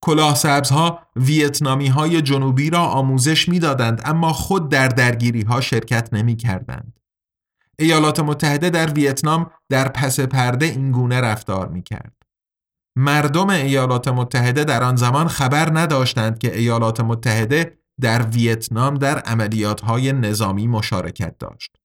کلاه 0.00 0.34
سبزها 0.34 1.02
ویتنامی 1.16 1.86
های 1.86 2.22
جنوبی 2.22 2.70
را 2.70 2.80
آموزش 2.80 3.48
می‌دادند 3.48 4.02
اما 4.04 4.32
خود 4.32 4.68
در 4.68 4.88
درگیری 4.88 5.42
ها 5.42 5.60
شرکت 5.60 6.08
نمی 6.12 6.36
کردند. 6.36 7.00
ایالات 7.78 8.20
متحده 8.20 8.70
در 8.70 8.92
ویتنام 8.92 9.50
در 9.68 9.88
پس 9.88 10.20
پرده 10.20 10.66
این 10.66 10.92
گونه 10.92 11.20
رفتار 11.20 11.68
می 11.68 11.82
کرد. 11.82 12.12
مردم 12.96 13.50
ایالات 13.50 14.08
متحده 14.08 14.64
در 14.64 14.82
آن 14.82 14.96
زمان 14.96 15.28
خبر 15.28 15.78
نداشتند 15.78 16.38
که 16.38 16.58
ایالات 16.58 17.00
متحده 17.00 17.78
در 18.00 18.22
ویتنام 18.22 18.94
در 18.94 19.18
عملیات 19.18 19.80
های 19.80 20.12
نظامی 20.12 20.66
مشارکت 20.66 21.38
داشت. 21.38 21.76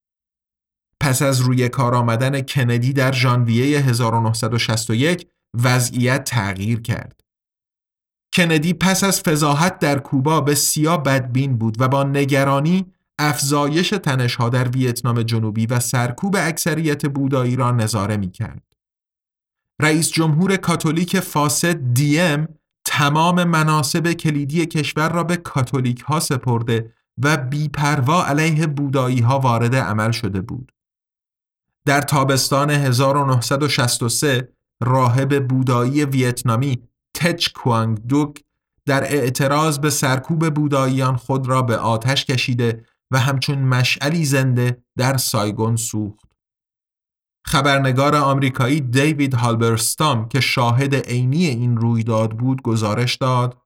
پس 1.00 1.22
از 1.22 1.40
روی 1.40 1.70
کار 1.70 1.96
آمدن 1.96 2.42
کندی 2.42 2.94
در 2.94 3.12
ژانویه 3.12 3.80
1961 3.80 5.28
وضعیت 5.64 6.24
تغییر 6.24 6.82
کرد. 6.82 7.23
کندی 8.34 8.74
پس 8.74 9.04
از 9.04 9.22
فضاحت 9.22 9.80
در 9.80 10.00
کوبا 10.00 10.42
بسیار 10.42 10.98
بدبین 10.98 11.58
بود 11.58 11.82
و 11.82 11.88
با 11.88 12.04
نگرانی 12.04 12.86
افزایش 13.20 13.90
تنشها 13.90 14.50
در 14.50 14.70
ویتنام 14.70 15.24
جنوبی 15.24 15.66
و 15.66 15.80
سرکوب 15.80 16.36
اکثریت 16.40 17.06
بودایی 17.06 17.56
را 17.56 17.72
نظاره 17.72 18.18
می 18.18 18.32
کرد. 18.32 18.64
رئیس 19.82 20.12
جمهور 20.12 20.56
کاتولیک 20.56 21.20
فاسد 21.20 21.94
دیم 21.94 22.48
تمام 22.86 23.44
مناسب 23.44 24.14
کلیدی 24.14 24.66
کشور 24.66 25.10
را 25.10 25.24
به 25.24 25.38
کاتولیک 25.38 26.02
ها 26.02 26.20
سپرده 26.20 26.94
و 27.18 27.38
بیپروا 27.38 28.26
علیه 28.26 28.68
بودایی 28.68 29.20
ها 29.20 29.40
وارد 29.40 29.76
عمل 29.76 30.12
شده 30.12 30.42
بود. 30.42 30.72
در 31.86 32.02
تابستان 32.02 32.70
1963 32.70 34.50
راهب 34.84 35.48
بودایی 35.48 36.06
ویتنامی 36.06 36.84
تچ 37.14 37.50
کوانگ 37.56 37.98
دوک 38.08 38.44
در 38.86 39.04
اعتراض 39.04 39.80
به 39.80 39.90
سرکوب 39.90 40.54
بوداییان 40.54 41.16
خود 41.16 41.48
را 41.48 41.62
به 41.62 41.78
آتش 41.78 42.26
کشیده 42.26 42.86
و 43.12 43.20
همچون 43.20 43.60
مشعلی 43.60 44.26
زنده 44.26 44.84
در 44.98 45.18
سایگون 45.18 45.76
سوخت. 45.76 46.34
خبرنگار 47.46 48.16
آمریکایی 48.16 48.82
دیوید 48.82 49.34
هالبرستام 49.34 50.28
که 50.28 50.40
شاهد 50.40 50.96
عینی 50.96 51.46
این 51.46 51.78
رویداد 51.78 52.32
بود 52.32 52.62
گزارش 52.62 53.16
داد 53.16 53.58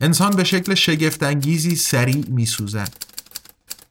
انسان 0.00 0.30
به 0.30 0.44
شکل 0.44 0.74
شگفتانگیزی 0.74 1.76
سریع 1.76 2.24
می 2.28 2.46
سوزد. 2.46 2.94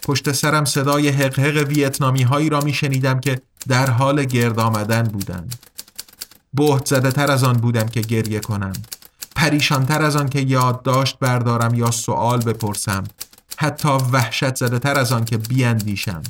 پشت 0.04 0.32
سرم 0.32 0.66
صدای 0.66 1.10
حقحق 1.10 1.68
ویتنامی 1.68 2.24
هایی 2.24 2.50
را 2.50 2.60
می 2.60 2.74
شنیدم 2.74 3.20
که 3.20 3.42
در 3.68 3.90
حال 3.90 4.26
گرد 4.26 4.60
آمدن 4.60 5.04
بودند. 5.04 5.69
بهت 6.54 6.86
زده 6.86 7.12
تر 7.12 7.32
از 7.32 7.44
آن 7.44 7.58
بودم 7.58 7.86
که 7.86 8.02
گریه 8.02 8.40
کنم. 8.40 8.74
پریشان 9.36 9.86
تر 9.86 10.02
از 10.02 10.16
آن 10.16 10.30
که 10.30 10.40
یادداشت 10.40 11.20
بردارم 11.20 11.74
یا 11.74 11.92
سوال 11.92 12.42
بپرسم. 12.42 13.04
حتی 13.58 13.90
وحشت 13.90 14.56
زده 14.56 14.80
تر 14.80 15.00
از 15.00 15.12
آن 15.12 15.26
که 15.26 15.38
بیاندیشم. 15.38 16.22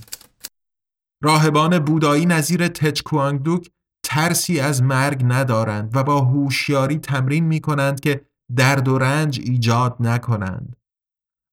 راهبان 1.23 1.79
بودایی 1.79 2.25
نظیر 2.25 2.67
تچکوانگدوک 2.67 3.69
ترسی 4.03 4.59
از 4.59 4.83
مرگ 4.83 5.21
ندارند 5.25 5.95
و 5.95 6.03
با 6.03 6.21
هوشیاری 6.21 6.97
تمرین 6.97 7.45
می 7.45 7.59
کنند 7.59 7.99
که 7.99 8.25
درد 8.55 8.87
و 8.87 8.97
رنج 8.97 9.39
ایجاد 9.43 9.95
نکنند. 9.99 10.75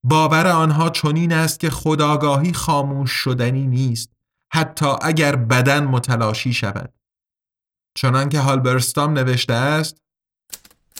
باور 0.04 0.46
آنها 0.46 0.90
چنین 0.90 1.32
است 1.32 1.60
که 1.60 1.70
خداگاهی 1.70 2.52
خاموش 2.52 3.10
شدنی 3.10 3.66
نیست 3.66 4.12
حتی 4.52 4.86
اگر 5.02 5.36
بدن 5.36 5.84
متلاشی 5.84 6.52
شود. 6.52 6.92
چنان 7.96 8.28
که 8.28 8.40
هالبرستام 8.40 9.12
نوشته 9.12 9.52
است 9.52 9.96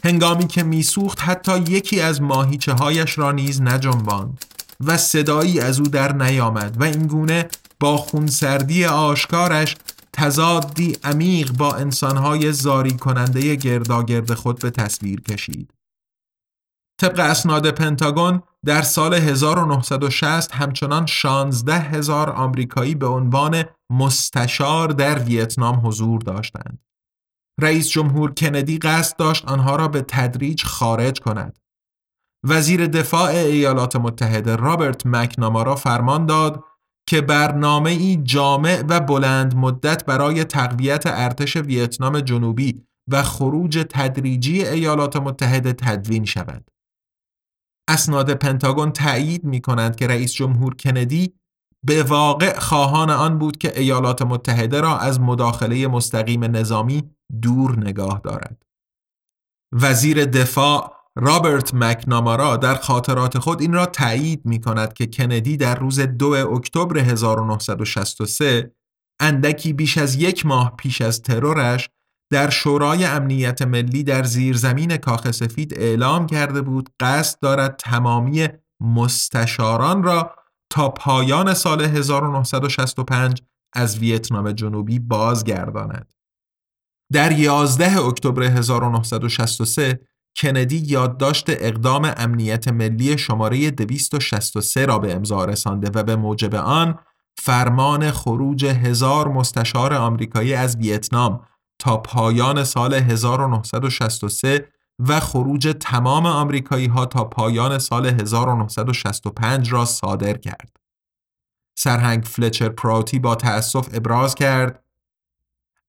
هنگامی 0.05 0.47
که 0.47 0.63
میسوخت 0.63 1.21
حتی 1.23 1.59
یکی 1.59 2.01
از 2.01 2.23
ماهیچه 2.23 2.73
هایش 2.73 3.19
را 3.19 3.33
نیز 3.33 3.63
نجنباند 3.63 4.45
و 4.81 4.97
صدایی 4.97 5.61
از 5.61 5.81
او 5.81 5.87
در 5.87 6.13
نیامد 6.13 6.81
و 6.81 6.85
اینگونه 6.85 7.49
با 7.81 7.97
خونسردی 7.97 8.85
آشکارش 8.85 9.77
تضادی 10.13 10.97
عمیق 11.05 11.53
با 11.53 11.75
انسانهای 11.75 12.53
زاری 12.53 12.97
کننده 12.97 13.55
گرداگرد 13.55 14.35
خود 14.35 14.61
به 14.61 14.71
تصویر 14.71 15.21
کشید. 15.21 15.71
طبق 17.01 17.19
اسناد 17.19 17.71
پنتاگون 17.71 18.43
در 18.65 18.83
سال 18.83 19.15
1960 19.15 20.55
همچنان 20.55 21.07
16 21.07 21.75
هزار 21.75 22.31
آمریکایی 22.31 22.95
به 22.95 23.07
عنوان 23.07 23.65
مستشار 23.91 24.89
در 24.89 25.19
ویتنام 25.19 25.87
حضور 25.87 26.21
داشتند. 26.21 26.86
رئیس 27.61 27.89
جمهور 27.89 28.35
کندی 28.35 28.79
قصد 28.79 29.17
داشت 29.17 29.45
آنها 29.45 29.77
را 29.77 29.89
به 29.89 30.05
تدریج 30.09 30.65
خارج 30.65 31.21
کند. 31.21 31.59
وزیر 32.45 32.87
دفاع 32.87 33.31
ایالات 33.31 33.97
متحده 33.97 34.57
رابرت 34.57 35.07
مکنامارا 35.07 35.77
فرمان 35.77 36.27
داد 36.27 36.65
که 37.09 37.21
برنامه 37.21 37.91
ای 37.91 38.17
جامع 38.17 38.83
و 38.89 39.01
بلند 39.01 39.57
مدت 39.57 40.05
برای 40.05 40.45
تقویت 40.45 41.03
ارتش 41.07 41.57
ویتنام 41.57 42.21
جنوبی 42.21 42.83
و 43.09 43.23
خروج 43.23 43.87
تدریجی 43.91 44.65
ایالات 44.65 45.17
متحده 45.17 45.73
تدوین 45.73 46.25
شود. 46.25 46.71
اسناد 47.89 48.35
پنتاگون 48.35 48.93
تأیید 48.93 49.45
می 49.45 49.61
کنند 49.61 49.97
که 49.97 50.07
رئیس 50.07 50.33
جمهور 50.33 50.75
کندی 50.75 51.35
به 51.87 52.03
واقع 52.03 52.59
خواهان 52.59 53.11
آن 53.11 53.39
بود 53.39 53.57
که 53.57 53.81
ایالات 53.81 54.23
متحده 54.23 54.81
را 54.81 54.99
از 54.99 55.21
مداخله 55.21 55.87
مستقیم 55.87 56.45
نظامی 56.45 57.11
دور 57.43 57.79
نگاه 57.79 58.21
دارد. 58.25 58.63
وزیر 59.73 60.25
دفاع 60.25 60.97
رابرت 61.17 61.75
مکنامارا 61.75 62.57
در 62.57 62.75
خاطرات 62.75 63.39
خود 63.39 63.61
این 63.61 63.73
را 63.73 63.87
تایید 63.87 64.47
می 64.47 64.61
کند 64.61 64.93
که 64.93 65.07
کندی 65.07 65.57
در 65.57 65.75
روز 65.75 66.01
2 66.01 66.27
اکتبر 66.27 66.99
1963 66.99 68.75
اندکی 69.21 69.73
بیش 69.73 69.99
از 69.99 70.15
یک 70.15 70.47
ماه 70.47 70.77
پیش 70.77 71.01
از 71.01 71.23
ترورش 71.23 71.91
در 72.33 72.51
شورای 72.51 73.05
امنیت 73.05 73.63
ملی 73.63 74.03
در 74.03 74.23
زیرزمین 74.23 74.97
کاخ 74.97 75.31
سفید 75.31 75.75
اعلام 75.79 76.27
کرده 76.27 76.63
بود 76.63 76.91
قصد 77.01 77.39
دارد 77.41 77.77
تمامی 77.77 78.49
مستشاران 78.81 80.03
را 80.03 80.36
تا 80.71 80.89
پایان 80.89 81.55
سال 81.55 81.81
1965 81.81 83.43
از 83.73 83.99
ویتنام 83.99 84.53
جنوبی 84.53 84.99
بازگرداند. 84.99 86.15
در 87.13 87.33
11 87.33 88.01
اکتبر 88.01 88.43
1963 88.43 90.01
کندی 90.37 90.77
یادداشت 90.77 91.45
اقدام 91.49 92.13
امنیت 92.17 92.69
ملی 92.69 93.19
شماره 93.19 93.71
263 93.71 94.87
را 94.87 94.99
به 94.99 95.15
امضا 95.15 95.45
رسانده 95.45 95.91
و 95.95 96.03
به 96.03 96.17
موجب 96.17 96.55
آن 96.55 96.99
فرمان 97.39 98.11
خروج 98.11 98.65
هزار 98.65 99.29
مستشار 99.29 99.95
آمریکایی 99.95 100.55
از 100.55 100.77
ویتنام 100.77 101.41
تا 101.79 101.97
پایان 101.97 102.65
سال 102.65 102.95
1963 102.95 104.69
و 104.99 105.21
خروج 105.21 105.77
تمام 105.81 106.27
آمریکایی 106.27 106.87
ها 106.87 107.07
تا 107.07 107.25
پایان 107.25 107.79
سال 107.79 108.07
1965 108.07 109.73
را 109.73 109.85
صادر 109.85 110.37
کرد. 110.37 110.77
سرهنگ 111.79 112.25
فلچر 112.25 112.69
پراوتی 112.69 113.19
با 113.19 113.35
تأسف 113.35 113.89
ابراز 113.93 114.35
کرد 114.35 114.85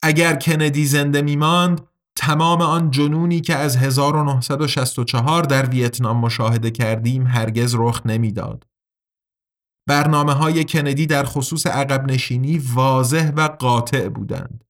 اگر 0.01 0.35
کندی 0.35 0.85
زنده 0.85 1.21
میماند 1.21 1.81
تمام 2.15 2.61
آن 2.61 2.91
جنونی 2.91 3.41
که 3.41 3.55
از 3.55 3.77
1964 3.77 5.43
در 5.43 5.69
ویتنام 5.69 6.17
مشاهده 6.17 6.71
کردیم 6.71 7.27
هرگز 7.27 7.75
رخ 7.77 8.01
نمی‌داد. 8.05 8.67
برنامه 9.87 10.33
های 10.33 10.63
کندی 10.63 11.05
در 11.05 11.23
خصوص 11.23 11.67
عقب 11.67 12.11
نشینی 12.11 12.57
واضح 12.57 13.31
و 13.35 13.41
قاطع 13.41 14.09
بودند. 14.09 14.66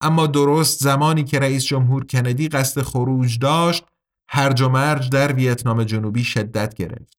اما 0.00 0.26
درست 0.26 0.82
زمانی 0.82 1.24
که 1.24 1.38
رئیس 1.38 1.64
جمهور 1.64 2.04
کندی 2.04 2.48
قصد 2.48 2.82
خروج 2.82 3.38
داشت 3.38 3.84
هرج 4.30 4.62
و 4.62 4.68
مرج 4.68 5.10
در 5.10 5.32
ویتنام 5.32 5.84
جنوبی 5.84 6.24
شدت 6.24 6.74
گرفت. 6.74 7.18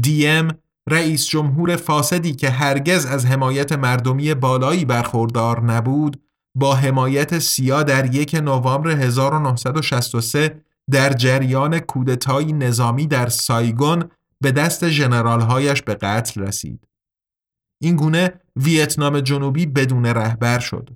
دیم 0.00 0.48
رئیس 0.88 1.26
جمهور 1.26 1.76
فاسدی 1.76 2.34
که 2.34 2.50
هرگز 2.50 3.06
از 3.06 3.26
حمایت 3.26 3.72
مردمی 3.72 4.34
بالایی 4.34 4.84
برخوردار 4.84 5.60
نبود 5.60 6.22
با 6.56 6.74
حمایت 6.74 7.38
سیا 7.38 7.82
در 7.82 8.14
یک 8.14 8.34
نوامبر 8.34 8.90
1963 8.90 10.64
در 10.90 11.12
جریان 11.12 11.78
کودتایی 11.78 12.52
نظامی 12.52 13.06
در 13.06 13.28
سایگون 13.28 14.10
به 14.40 14.52
دست 14.52 14.88
ژنرالهایش 14.88 15.82
به 15.82 15.94
قتل 15.94 16.40
رسید. 16.40 16.88
این 17.82 17.96
گونه 17.96 18.40
ویتنام 18.56 19.20
جنوبی 19.20 19.66
بدون 19.66 20.06
رهبر 20.06 20.58
شد. 20.58 20.90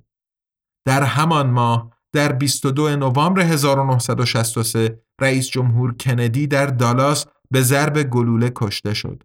در 0.85 1.03
همان 1.03 1.49
ماه 1.49 1.93
در 2.13 2.31
22 2.31 2.95
نوامبر 2.95 3.41
1963 3.41 5.01
رئیس 5.21 5.49
جمهور 5.49 5.93
کندی 5.93 6.47
در 6.47 6.65
دالاس 6.65 7.25
به 7.51 7.61
ضرب 7.61 8.03
گلوله 8.03 8.51
کشته 8.55 8.93
شد. 8.93 9.23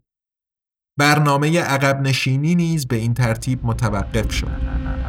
برنامه 0.98 1.60
عقب 1.60 2.00
نشینی 2.00 2.54
نیز 2.54 2.88
به 2.88 2.96
این 2.96 3.14
ترتیب 3.14 3.66
متوقف 3.66 4.32
شد. 4.32 5.03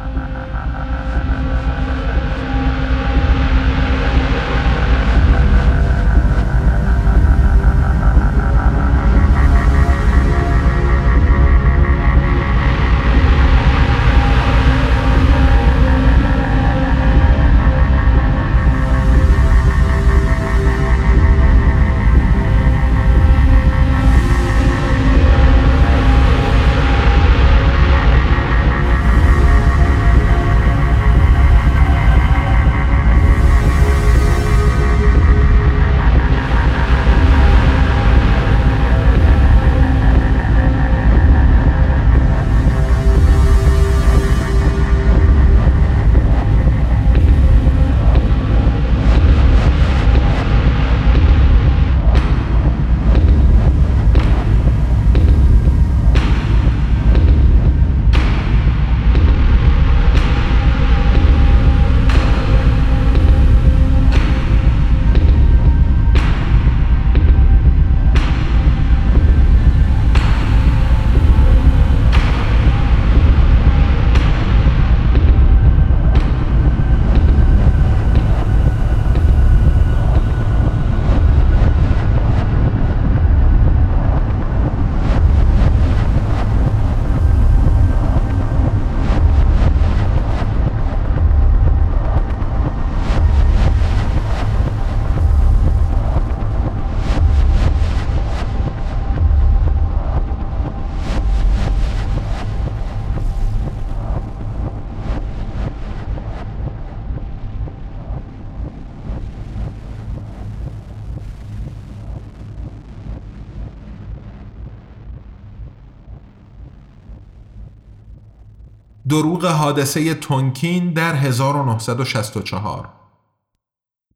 دروغ 119.16 119.44
حادثه 119.44 120.14
تونکین 120.14 120.92
در 120.92 121.14
1964 121.14 122.88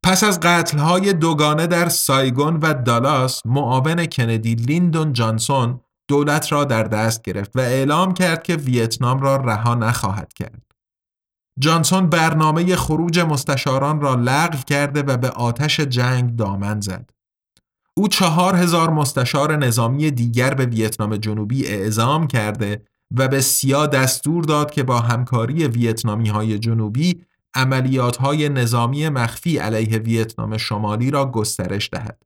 پس 0.04 0.24
از 0.24 0.40
قتلهای 0.40 1.12
دوگانه 1.12 1.66
در 1.66 1.88
سایگون 1.88 2.56
و 2.56 2.74
دالاس 2.74 3.40
معاون 3.46 4.06
کندی 4.06 4.54
لیندون 4.54 5.12
جانسون 5.12 5.80
دولت 6.08 6.52
را 6.52 6.64
در 6.64 6.82
دست 6.82 7.22
گرفت 7.22 7.56
و 7.56 7.60
اعلام 7.60 8.14
کرد 8.14 8.42
که 8.42 8.56
ویتنام 8.56 9.20
را 9.20 9.36
رها 9.36 9.74
نخواهد 9.74 10.32
کرد. 10.32 10.62
جانسون 11.58 12.06
برنامه 12.06 12.76
خروج 12.76 13.18
مستشاران 13.18 14.00
را 14.00 14.14
لغو 14.14 14.58
کرده 14.66 15.02
و 15.02 15.16
به 15.16 15.30
آتش 15.30 15.80
جنگ 15.80 16.36
دامن 16.36 16.80
زد. 16.80 17.10
او 17.96 18.08
چهار 18.08 18.56
هزار 18.56 18.90
مستشار 18.90 19.56
نظامی 19.56 20.10
دیگر 20.10 20.54
به 20.54 20.66
ویتنام 20.66 21.16
جنوبی 21.16 21.66
اعزام 21.66 22.26
کرده 22.26 22.82
و 23.16 23.28
به 23.28 23.40
سیا 23.40 23.86
دستور 23.86 24.44
داد 24.44 24.70
که 24.70 24.82
با 24.82 25.00
همکاری 25.00 25.66
ویتنامی 25.66 26.28
های 26.28 26.58
جنوبی 26.58 27.24
عملیات 27.54 28.16
های 28.16 28.48
نظامی 28.48 29.08
مخفی 29.08 29.58
علیه 29.58 29.98
ویتنام 29.98 30.56
شمالی 30.56 31.10
را 31.10 31.30
گسترش 31.30 31.88
دهد. 31.92 32.22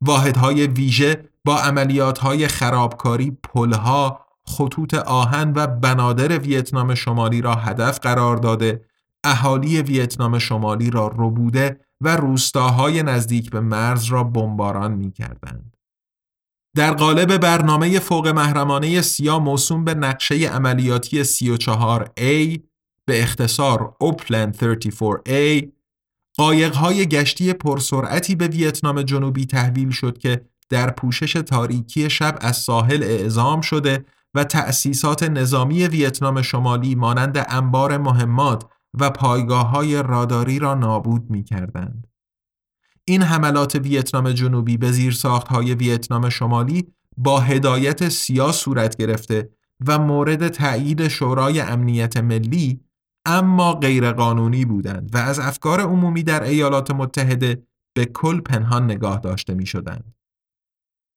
واحدهای 0.00 0.66
ویژه 0.66 1.28
با 1.44 1.58
عملیات 1.58 2.18
های 2.18 2.48
خرابکاری 2.48 3.30
پلها، 3.30 4.26
خطوط 4.46 4.94
آهن 4.94 5.52
و 5.56 5.66
بنادر 5.66 6.38
ویتنام 6.38 6.94
شمالی 6.94 7.40
را 7.40 7.54
هدف 7.54 7.98
قرار 7.98 8.36
داده، 8.36 8.84
اهالی 9.24 9.82
ویتنام 9.82 10.38
شمالی 10.38 10.90
را 10.90 11.06
ربوده 11.06 11.80
و 12.00 12.16
روستاهای 12.16 13.02
نزدیک 13.02 13.50
به 13.50 13.60
مرز 13.60 14.04
را 14.04 14.24
بمباران 14.24 14.92
می 14.92 15.12
کردند. 15.12 15.75
در 16.76 16.94
قالب 16.94 17.36
برنامه 17.36 17.98
فوق 17.98 18.28
محرمانه 18.28 19.02
سیا 19.02 19.38
موسوم 19.38 19.84
به 19.84 19.94
نقشه 19.94 20.34
عملیاتی 20.34 21.24
34A 21.24 22.58
به 23.04 23.22
اختصار 23.22 23.94
اوپلند 24.00 24.56
34A 24.56 25.66
قایقهای 26.36 27.06
گشتی 27.06 27.52
پرسرعتی 27.52 28.34
به 28.34 28.48
ویتنام 28.48 29.02
جنوبی 29.02 29.46
تحویل 29.46 29.90
شد 29.90 30.18
که 30.18 30.44
در 30.70 30.90
پوشش 30.90 31.32
تاریکی 31.32 32.10
شب 32.10 32.38
از 32.40 32.56
ساحل 32.56 33.02
اعزام 33.02 33.60
شده 33.60 34.04
و 34.34 34.44
تأسیسات 34.44 35.22
نظامی 35.22 35.86
ویتنام 35.86 36.42
شمالی 36.42 36.94
مانند 36.94 37.46
انبار 37.48 37.98
مهمات 37.98 38.64
و 39.00 39.10
پایگاه 39.10 39.70
های 39.70 40.02
راداری 40.02 40.58
را 40.58 40.74
نابود 40.74 41.30
می 41.30 41.44
کردند. 41.44 42.06
این 43.08 43.22
حملات 43.22 43.74
ویتنام 43.74 44.32
جنوبی 44.32 44.76
به 44.76 44.92
زیر 44.92 45.18
های 45.48 45.74
ویتنام 45.74 46.28
شمالی 46.28 46.86
با 47.16 47.40
هدایت 47.40 48.08
سیا 48.08 48.52
صورت 48.52 48.96
گرفته 48.96 49.50
و 49.86 49.98
مورد 49.98 50.48
تأیید 50.48 51.08
شورای 51.08 51.60
امنیت 51.60 52.16
ملی 52.16 52.80
اما 53.26 53.74
غیرقانونی 53.74 54.64
بودند 54.64 55.10
و 55.14 55.18
از 55.18 55.38
افکار 55.38 55.80
عمومی 55.80 56.22
در 56.22 56.42
ایالات 56.42 56.90
متحده 56.90 57.62
به 57.96 58.04
کل 58.04 58.40
پنهان 58.40 58.84
نگاه 58.84 59.18
داشته 59.20 59.54
می 59.54 59.66
شدند. 59.66 60.14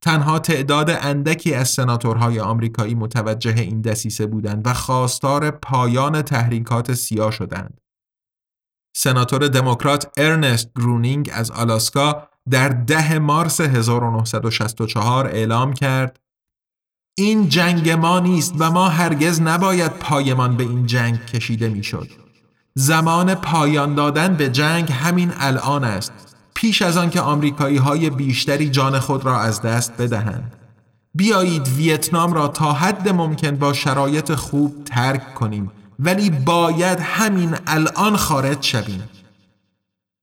تنها 0.03 0.39
تعداد 0.39 0.89
اندکی 0.89 1.53
از 1.53 1.69
سناتورهای 1.69 2.39
آمریکایی 2.39 2.95
متوجه 2.95 3.55
این 3.59 3.81
دسیسه 3.81 4.27
بودند 4.27 4.67
و 4.67 4.73
خواستار 4.73 5.51
پایان 5.51 6.21
تحریکات 6.21 6.93
سیا 6.93 7.31
شدند. 7.31 7.81
سناتور 9.01 9.47
دموکرات 9.47 10.07
ارنست 10.17 10.69
گرونینگ 10.75 11.29
از 11.33 11.51
آلاسکا 11.51 12.27
در 12.49 12.69
ده 12.69 13.19
مارس 13.19 13.61
1964 13.61 15.27
اعلام 15.27 15.73
کرد 15.73 16.19
این 17.17 17.49
جنگ 17.49 17.89
ما 17.89 18.19
نیست 18.19 18.53
و 18.59 18.71
ما 18.71 18.89
هرگز 18.89 19.41
نباید 19.41 19.91
پایمان 19.91 20.57
به 20.57 20.63
این 20.63 20.85
جنگ 20.85 21.25
کشیده 21.25 21.69
می‌شد. 21.69 22.07
زمان 22.75 23.35
پایان 23.35 23.95
دادن 23.95 24.35
به 24.35 24.49
جنگ 24.49 24.91
همین 24.91 25.33
الان 25.37 25.83
است 25.83 26.37
پیش 26.53 26.81
از 26.81 26.97
آنکه 26.97 27.21
آمریکایی 27.21 27.77
های 27.77 28.09
بیشتری 28.09 28.69
جان 28.69 28.99
خود 28.99 29.25
را 29.25 29.39
از 29.39 29.61
دست 29.61 30.01
بدهند 30.01 30.53
بیایید 31.15 31.67
ویتنام 31.67 32.33
را 32.33 32.47
تا 32.47 32.73
حد 32.73 33.09
ممکن 33.09 33.55
با 33.55 33.73
شرایط 33.73 34.35
خوب 34.35 34.83
ترک 34.83 35.33
کنیم 35.33 35.71
ولی 35.99 36.29
باید 36.29 36.99
همین 36.99 37.55
الان 37.67 38.15
خارج 38.17 38.63
شویم 38.63 39.09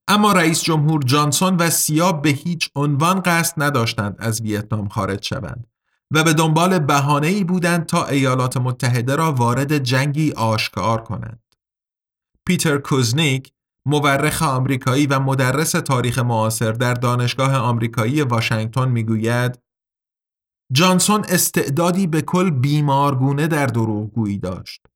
اما 0.08 0.32
رئیس 0.32 0.62
جمهور 0.62 1.02
جانسون 1.02 1.56
و 1.56 1.70
سیا 1.70 2.12
به 2.12 2.28
هیچ 2.28 2.70
عنوان 2.76 3.20
قصد 3.20 3.62
نداشتند 3.62 4.16
از 4.18 4.40
ویتنام 4.40 4.88
خارج 4.88 5.24
شوند 5.24 5.66
و 6.10 6.24
به 6.24 6.32
دنبال 6.32 6.78
بهانه 6.78 7.26
ای 7.26 7.44
بودند 7.44 7.86
تا 7.86 8.06
ایالات 8.06 8.56
متحده 8.56 9.16
را 9.16 9.32
وارد 9.32 9.78
جنگی 9.78 10.32
آشکار 10.32 11.02
کنند. 11.02 11.42
پیتر 12.46 12.78
کوزنیک 12.78 13.52
مورخ 13.86 14.42
آمریکایی 14.42 15.06
و 15.06 15.20
مدرس 15.20 15.70
تاریخ 15.70 16.18
معاصر 16.18 16.72
در 16.72 16.94
دانشگاه 16.94 17.56
آمریکایی 17.56 18.22
واشنگتن 18.22 18.88
می‌گوید 18.88 19.58
جانسون 20.72 21.24
استعدادی 21.28 22.06
به 22.06 22.22
کل 22.22 22.50
بیمارگونه 22.50 23.46
در 23.46 23.66
دروغگویی 23.66 24.38
داشت. 24.38 24.86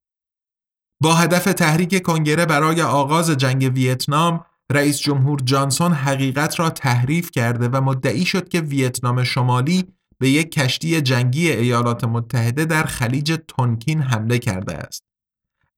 با 1.02 1.14
هدف 1.14 1.44
تحریک 1.44 2.02
کنگره 2.02 2.46
برای 2.46 2.82
آغاز 2.82 3.30
جنگ 3.30 3.72
ویتنام 3.74 4.44
رئیس 4.72 4.98
جمهور 4.98 5.40
جانسون 5.44 5.92
حقیقت 5.92 6.60
را 6.60 6.70
تحریف 6.70 7.30
کرده 7.30 7.68
و 7.68 7.80
مدعی 7.80 8.24
شد 8.24 8.48
که 8.48 8.60
ویتنام 8.60 9.24
شمالی 9.24 9.84
به 10.18 10.30
یک 10.30 10.52
کشتی 10.52 11.00
جنگی 11.00 11.50
ایالات 11.50 12.04
متحده 12.04 12.64
در 12.64 12.82
خلیج 12.82 13.38
تونکین 13.48 14.02
حمله 14.02 14.38
کرده 14.38 14.74
است. 14.74 15.02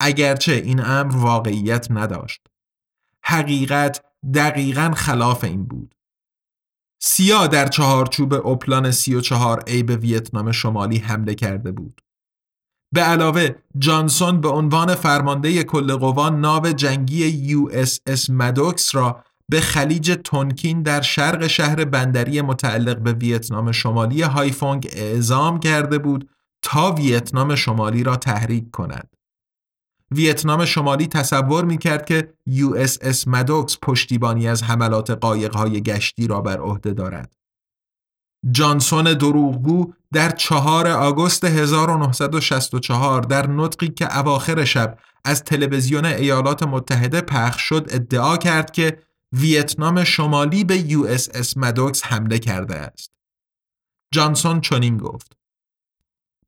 اگرچه 0.00 0.52
این 0.52 0.80
امر 0.84 1.16
واقعیت 1.16 1.86
نداشت. 1.90 2.46
حقیقت 3.24 4.04
دقیقا 4.34 4.92
خلاف 4.96 5.44
این 5.44 5.64
بود. 5.64 5.94
سیا 7.02 7.46
در 7.46 7.68
چهارچوب 7.68 8.46
اپلان 8.46 8.90
34 8.90 9.64
ای 9.66 9.82
به 9.82 9.96
ویتنام 9.96 10.52
شمالی 10.52 10.98
حمله 10.98 11.34
کرده 11.34 11.72
بود. 11.72 12.00
به 12.92 13.00
علاوه 13.00 13.48
جانسون 13.78 14.40
به 14.40 14.48
عنوان 14.48 14.94
فرمانده 14.94 15.62
کل 15.62 15.96
قوا 15.96 16.28
ناو 16.28 16.72
جنگی 16.72 17.28
یو 17.28 17.68
اس 17.72 18.00
اس 18.06 18.30
مدوکس 18.30 18.94
را 18.94 19.24
به 19.48 19.60
خلیج 19.60 20.18
تونکین 20.24 20.82
در 20.82 21.00
شرق 21.00 21.46
شهر 21.46 21.84
بندری 21.84 22.40
متعلق 22.40 22.98
به 22.98 23.12
ویتنام 23.12 23.72
شمالی 23.72 24.22
هایفونگ 24.22 24.88
اعزام 24.92 25.60
کرده 25.60 25.98
بود 25.98 26.30
تا 26.62 26.92
ویتنام 26.92 27.54
شمالی 27.54 28.02
را 28.02 28.16
تحریک 28.16 28.70
کند. 28.70 29.16
ویتنام 30.10 30.64
شمالی 30.64 31.06
تصور 31.06 31.64
می 31.64 31.78
کرد 31.78 32.06
که 32.06 32.34
اس 33.00 33.28
مدوکس 33.28 33.78
پشتیبانی 33.82 34.48
از 34.48 34.62
حملات 34.62 35.10
قایقهای 35.10 35.82
گشتی 35.82 36.26
را 36.26 36.40
بر 36.40 36.60
عهده 36.60 36.92
دارد. 36.92 37.32
جانسون 38.50 39.04
دروغگو 39.04 39.92
در 40.12 40.30
4 40.30 40.88
آگوست 40.88 41.44
1964 41.44 43.22
در 43.22 43.46
نطقی 43.46 43.88
که 43.88 44.18
اواخر 44.18 44.64
شب 44.64 44.98
از 45.24 45.44
تلویزیون 45.44 46.04
ایالات 46.04 46.62
متحده 46.62 47.20
پخش 47.20 47.62
شد 47.62 47.88
ادعا 47.90 48.36
کرد 48.36 48.70
که 48.70 48.98
ویتنام 49.32 50.04
شمالی 50.04 50.64
به 50.64 50.78
یو 50.78 51.04
اس 51.04 51.28
اس 51.34 51.56
مدوکس 51.56 52.04
حمله 52.04 52.38
کرده 52.38 52.74
است. 52.74 53.10
جانسون 54.14 54.60
چنین 54.60 54.98
گفت: 54.98 55.32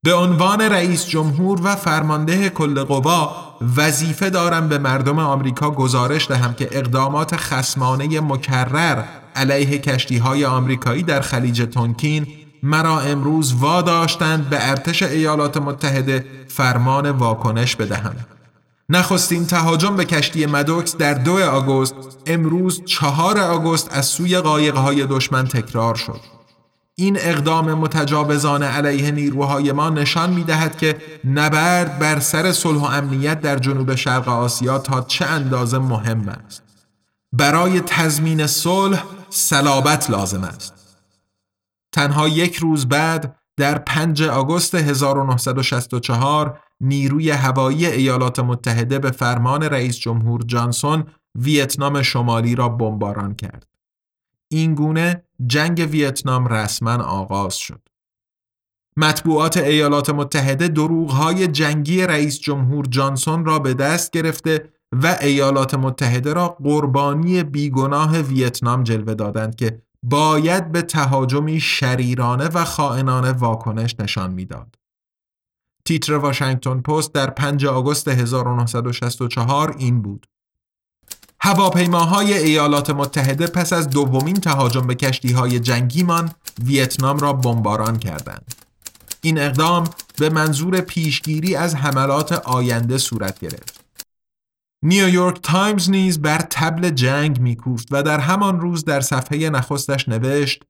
به 0.03 0.14
عنوان 0.14 0.61
رئیس 0.61 1.07
جمهور 1.07 1.61
و 1.64 1.77
فرمانده 1.77 2.50
کل 2.50 2.85
قوا 2.85 3.57
وظیفه 3.77 4.31
دارم 4.31 4.68
به 4.68 4.79
مردم 4.79 5.18
آمریکا 5.18 5.70
گزارش 5.70 6.29
دهم 6.29 6.55
که 6.55 6.68
اقدامات 6.72 7.37
خسمانه 7.37 8.20
مکرر 8.20 9.05
علیه 9.37 9.79
کشتی 9.79 10.18
های 10.18 10.44
آمریکایی 10.44 11.03
در 11.03 11.20
خلیج 11.20 11.62
تونکین 11.62 12.44
مرا 12.64 13.00
امروز 13.00 13.55
واداشتند 13.55 14.48
به 14.50 14.70
ارتش 14.70 15.03
ایالات 15.03 15.57
متحده 15.57 16.27
فرمان 16.48 17.11
واکنش 17.11 17.77
بدهم. 17.77 18.16
نخستین 18.88 19.46
تهاجم 19.46 19.96
به 19.96 20.05
کشتی 20.05 20.46
مدوکس 20.46 20.96
در 20.96 21.14
دو 21.14 21.38
آگوست 21.50 21.94
امروز 22.27 22.85
چهار 22.85 23.38
آگوست 23.38 23.88
از 23.92 24.07
سوی 24.07 24.38
قایقهای 24.38 25.07
دشمن 25.07 25.44
تکرار 25.44 25.94
شد. 25.94 26.20
این 26.94 27.16
اقدام 27.20 27.74
متجاوزانه 27.74 28.66
علیه 28.66 29.11
نیروهای 29.11 29.72
ما 29.72 29.90
نشان 29.90 30.31
می 30.31 30.44
دهد 30.44 30.79
که 30.79 30.96
نبرد 31.24 31.98
بر 31.98 32.20
سر 32.20 32.53
صلح 32.53 32.81
و 32.81 32.85
امنیت 32.85 33.40
در 33.40 33.59
جنوب 33.59 33.94
شرق 33.94 34.29
آسیا 34.29 34.79
تا 34.79 35.00
چه 35.00 35.27
اندازه 35.27 35.79
مهم 35.79 36.29
است. 36.46 36.62
برای 37.33 37.81
تضمین 37.81 38.46
صلح 38.46 39.05
صلابت 39.31 40.11
لازم 40.11 40.44
است. 40.44 40.74
تنها 41.95 42.29
یک 42.29 42.57
روز 42.57 42.89
بعد 42.89 43.37
در 43.57 43.79
5 43.79 44.23
آگوست 44.23 44.75
1964 44.75 46.61
نیروی 46.81 47.31
هوایی 47.31 47.87
ایالات 47.87 48.41
متحده 48.41 48.99
به 48.99 49.11
فرمان 49.11 49.63
رئیس 49.63 49.99
جمهور 49.99 50.43
جانسون 50.47 51.05
ویتنام 51.35 52.03
شمالی 52.03 52.55
را 52.55 52.69
بمباران 52.69 53.35
کرد. 53.35 53.67
این 54.49 54.75
گونه 54.75 55.25
جنگ 55.47 55.89
ویتنام 55.91 56.47
رسما 56.47 57.03
آغاز 57.05 57.57
شد. 57.57 57.89
مطبوعات 58.97 59.57
ایالات 59.57 60.11
متحده 60.11 60.69
دروغهای 60.69 61.47
جنگی 61.47 62.07
رئیس 62.07 62.41
جمهور 62.41 62.87
جانسون 62.87 63.45
را 63.45 63.59
به 63.59 63.75
دست 63.75 64.11
گرفته 64.11 64.69
و 64.93 65.19
ایالات 65.21 65.75
متحده 65.75 66.33
را 66.33 66.49
قربانی 66.49 67.43
بیگناه 67.43 68.21
ویتنام 68.21 68.83
جلوه 68.83 69.15
دادند 69.15 69.55
که 69.55 69.83
باید 70.07 70.73
به 70.73 70.83
تهاجمی 70.83 71.61
شریرانه 71.61 72.49
و 72.49 72.64
خائنانه 72.64 73.33
واکنش 73.33 73.95
نشان 73.99 74.31
می‌داد. 74.31 74.75
تیتر 75.85 76.14
واشنگتن 76.14 76.81
پست 76.81 77.14
در 77.14 77.31
5 77.31 77.67
آگوست 77.67 78.09
1964 78.09 79.75
این 79.79 80.03
بود. 80.03 80.27
هواپیماهای 81.40 82.35
ایالات 82.35 82.90
متحده 82.90 83.47
پس 83.47 83.73
از 83.73 83.90
دومین 83.90 84.35
تهاجم 84.35 84.87
به 84.87 84.95
کشتیهای 84.95 85.61
جنگیمان 85.61 86.31
ویتنام 86.64 87.19
را 87.19 87.33
بمباران 87.33 87.99
کردند. 87.99 88.55
این 89.21 89.38
اقدام 89.38 89.85
به 90.19 90.31
منظور 90.31 90.81
پیشگیری 90.81 91.57
از 91.57 91.75
حملات 91.75 92.33
آینده 92.33 92.99
صورت 92.99 93.38
گرفت. 93.40 93.84
نیویورک 94.85 95.40
تایمز 95.42 95.90
نیز 95.90 96.23
بر 96.23 96.38
طبل 96.38 96.90
جنگ 96.90 97.40
میکوفت 97.40 97.88
و 97.90 98.03
در 98.03 98.20
همان 98.20 98.61
روز 98.61 98.85
در 98.85 99.01
صفحه 99.01 99.51
نخستش 99.51 100.09
نوشت 100.09 100.62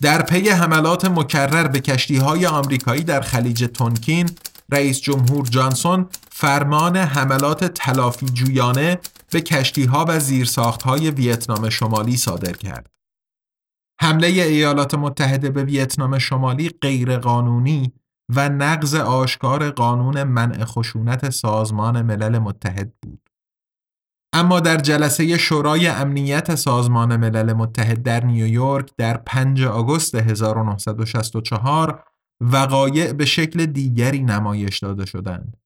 در 0.00 0.22
پی 0.22 0.48
حملات 0.48 1.04
مکرر 1.04 1.68
به 1.68 1.80
کشتی 1.80 2.16
های 2.16 2.46
آمریکایی 2.46 3.04
در 3.04 3.20
خلیج 3.20 3.64
تونکین 3.64 4.30
رئیس 4.72 5.00
جمهور 5.00 5.46
جانسون 5.46 6.06
فرمان 6.30 6.96
حملات 6.96 7.64
تلافی 7.64 8.26
جویانه 8.26 8.98
به 9.30 9.40
کشتی 9.40 9.84
ها 9.84 10.04
و 10.08 10.20
زیرساخت 10.20 10.82
های 10.82 11.10
ویتنام 11.10 11.68
شمالی 11.68 12.16
صادر 12.16 12.52
کرد. 12.52 12.86
حمله 14.00 14.26
ایالات 14.26 14.94
متحده 14.94 15.50
به 15.50 15.64
ویتنام 15.64 16.18
شمالی 16.18 16.68
غیرقانونی 16.82 17.92
و 18.28 18.48
نقض 18.48 18.94
آشکار 18.94 19.70
قانون 19.70 20.22
منع 20.22 20.64
خشونت 20.64 21.30
سازمان 21.30 22.02
ملل 22.02 22.38
متحد 22.38 22.92
بود. 23.02 23.30
اما 24.34 24.60
در 24.60 24.76
جلسه 24.76 25.38
شورای 25.38 25.88
امنیت 25.88 26.54
سازمان 26.54 27.16
ملل 27.16 27.52
متحد 27.52 28.02
در 28.02 28.24
نیویورک 28.24 28.90
در 28.96 29.16
5 29.16 29.62
آگوست 29.62 30.14
1964 30.14 32.04
وقایع 32.40 33.12
به 33.12 33.24
شکل 33.24 33.66
دیگری 33.66 34.22
نمایش 34.22 34.78
داده 34.78 35.06
شدند. 35.06 35.56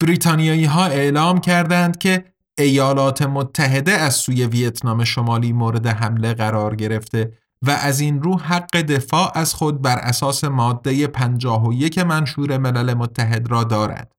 بریتانیایی 0.00 0.64
ها 0.64 0.84
اعلام 0.84 1.40
کردند 1.40 1.98
که 1.98 2.24
ایالات 2.58 3.22
متحده 3.22 3.92
از 3.92 4.14
سوی 4.14 4.46
ویتنام 4.46 5.04
شمالی 5.04 5.52
مورد 5.52 5.86
حمله 5.86 6.34
قرار 6.34 6.76
گرفته 6.76 7.38
و 7.66 7.70
از 7.70 8.00
این 8.00 8.22
رو 8.22 8.38
حق 8.38 8.80
دفاع 8.80 9.38
از 9.38 9.54
خود 9.54 9.82
بر 9.82 9.98
اساس 9.98 10.44
ماده 10.44 11.06
51 11.06 11.98
منشور 11.98 12.58
ملل 12.58 12.94
متحد 12.94 13.50
را 13.50 13.64
دارد. 13.64 14.12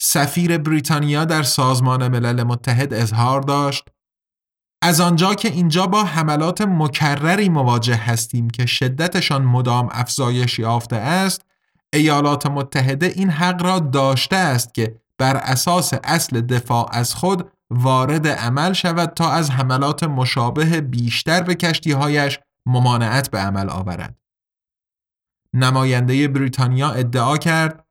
سفیر 0.00 0.58
بریتانیا 0.58 1.24
در 1.24 1.42
سازمان 1.42 2.08
ملل 2.08 2.42
متحد 2.42 2.94
اظهار 2.94 3.40
داشت 3.40 3.84
از 4.82 5.00
آنجا 5.00 5.34
که 5.34 5.48
اینجا 5.48 5.86
با 5.86 6.04
حملات 6.04 6.60
مکرری 6.60 7.48
مواجه 7.48 7.96
هستیم 7.96 8.50
که 8.50 8.66
شدتشان 8.66 9.42
مدام 9.44 9.88
افزایش 9.92 10.58
یافته 10.58 10.96
است 10.96 11.42
ایالات 11.92 12.46
متحده 12.46 13.06
این 13.06 13.30
حق 13.30 13.62
را 13.62 13.78
داشته 13.78 14.36
است 14.36 14.74
که 14.74 15.00
بر 15.18 15.36
اساس 15.36 15.92
اصل 16.04 16.40
دفاع 16.40 16.88
از 16.92 17.14
خود 17.14 17.50
وارد 17.74 18.26
عمل 18.26 18.72
شود 18.72 19.08
تا 19.08 19.30
از 19.30 19.50
حملات 19.50 20.04
مشابه 20.04 20.80
بیشتر 20.80 21.42
به 21.42 21.54
کشتیهایش 21.54 22.40
ممانعت 22.66 23.30
به 23.30 23.38
عمل 23.38 23.70
آورد. 23.70 24.16
نماینده 25.54 26.28
بریتانیا 26.28 26.90
ادعا 26.90 27.36
کرد 27.36 27.86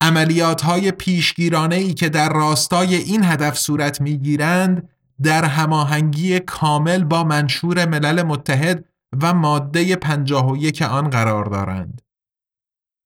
عملیات 0.00 0.62
های 0.62 0.90
پیشگیرانه 0.90 1.76
ای 1.76 1.94
که 1.94 2.08
در 2.08 2.32
راستای 2.32 2.94
این 2.94 3.24
هدف 3.24 3.58
صورت 3.58 4.00
می 4.00 4.18
گیرند 4.18 4.88
در 5.22 5.44
هماهنگی 5.44 6.40
کامل 6.40 7.04
با 7.04 7.24
منشور 7.24 7.86
ملل 7.88 8.22
متحد 8.22 8.84
و 9.22 9.34
ماده 9.34 9.96
51 9.96 10.82
آن 10.82 11.10
قرار 11.10 11.44
دارند. 11.44 12.02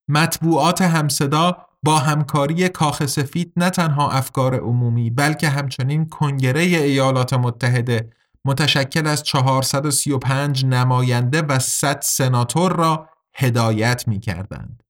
مطبوعات 0.09 0.83
همصدا 0.83 1.57
با 1.85 1.99
همکاری 1.99 2.68
کاخ 2.68 3.07
سفید 3.07 3.53
نه 3.57 3.70
تنها 3.70 4.11
افکار 4.11 4.55
عمومی 4.55 5.11
بلکه 5.11 5.49
همچنین 5.49 6.09
کنگره 6.09 6.61
ایالات 6.61 7.33
متحده 7.33 8.11
متشکل 8.44 9.07
از 9.07 9.23
435 9.23 10.64
نماینده 10.64 11.42
و 11.42 11.59
100 11.59 12.01
سناتور 12.03 12.73
را 12.73 13.09
هدایت 13.35 14.09
می 14.09 14.20
کردند. 14.20 14.83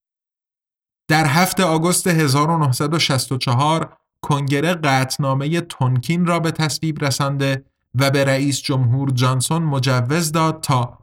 در 1.09 1.27
هفت 1.27 1.61
آگوست 1.61 2.07
1964 2.07 3.97
کنگره 4.23 4.75
قطنامه 4.75 5.61
تونکین 5.61 6.27
را 6.27 6.41
به 6.41 6.51
تصویب 6.51 7.05
رسانده 7.05 7.65
و 7.95 8.11
به 8.11 8.25
رئیس 8.25 8.63
جمهور 8.63 9.11
جانسون 9.11 9.63
مجوز 9.63 10.33
داد 10.33 10.61
تا 10.61 10.99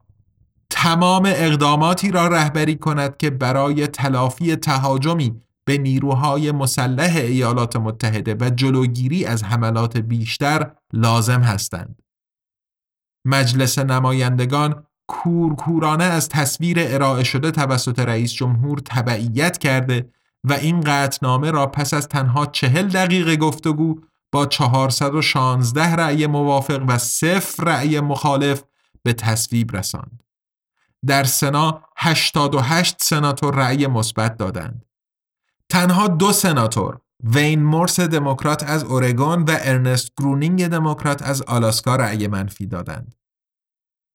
تمام 0.69 1.23
اقداماتی 1.25 2.11
را 2.11 2.27
رهبری 2.27 2.75
کند 2.75 3.17
که 3.17 3.29
برای 3.29 3.87
تلافی 3.87 4.55
تهاجمی 4.55 5.41
به 5.71 5.77
نیروهای 5.77 6.51
مسلح 6.51 7.15
ایالات 7.15 7.75
متحده 7.75 8.35
و 8.39 8.49
جلوگیری 8.49 9.25
از 9.25 9.43
حملات 9.43 9.97
بیشتر 9.97 10.71
لازم 10.93 11.41
هستند. 11.41 12.01
مجلس 13.25 13.79
نمایندگان 13.79 14.85
کورکورانه 15.07 16.03
از 16.03 16.29
تصویر 16.29 16.77
ارائه 16.79 17.23
شده 17.23 17.51
توسط 17.51 17.99
رئیس 17.99 18.33
جمهور 18.33 18.79
تبعیت 18.85 19.57
کرده 19.57 20.09
و 20.43 20.53
این 20.53 20.81
قطنامه 20.81 21.51
را 21.51 21.67
پس 21.67 21.93
از 21.93 22.07
تنها 22.07 22.45
چهل 22.45 22.87
دقیقه 22.87 23.35
گفتگو 23.35 24.01
با 24.31 24.45
416 24.45 25.95
رأی 25.95 26.27
موافق 26.27 26.83
و 26.87 26.97
صفر 26.97 27.63
رأی 27.63 27.99
مخالف 27.99 28.63
به 29.03 29.13
تصویب 29.13 29.77
رساند. 29.77 30.23
در 31.05 31.23
سنا 31.23 31.83
88 31.97 32.95
سناتور 32.99 33.55
رأی 33.55 33.87
مثبت 33.87 34.37
دادند. 34.37 34.90
تنها 35.71 36.07
دو 36.07 36.31
سناتور 36.31 36.99
وین 37.23 37.63
مورس 37.63 37.99
دموکرات 37.99 38.63
از 38.63 38.83
اورگون 38.83 39.43
و 39.43 39.57
ارنست 39.61 40.11
گرونینگ 40.19 40.67
دموکرات 40.67 41.21
از 41.21 41.41
آلاسکا 41.41 41.95
رأی 41.95 42.27
منفی 42.27 42.67
دادند. 42.67 43.15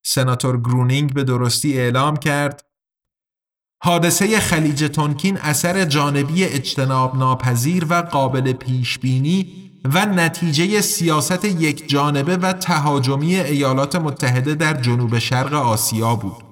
سناتور 0.04 0.60
گرونینگ 0.60 1.14
به 1.14 1.24
درستی 1.24 1.78
اعلام 1.78 2.16
کرد 2.16 2.64
حادثه 3.82 4.40
خلیج 4.40 4.84
تونکین 4.84 5.38
اثر 5.38 5.84
جانبی 5.84 6.44
اجتناب 6.44 7.16
ناپذیر 7.16 7.86
و 7.90 7.94
قابل 7.94 8.52
پیش 8.52 8.98
بینی 8.98 9.70
و 9.84 10.06
نتیجه 10.06 10.80
سیاست 10.80 11.44
یک 11.44 11.88
جانبه 11.88 12.36
و 12.36 12.52
تهاجمی 12.52 13.36
ایالات 13.36 13.96
متحده 13.96 14.54
در 14.54 14.80
جنوب 14.80 15.18
شرق 15.18 15.52
آسیا 15.52 16.16
بود. 16.16 16.45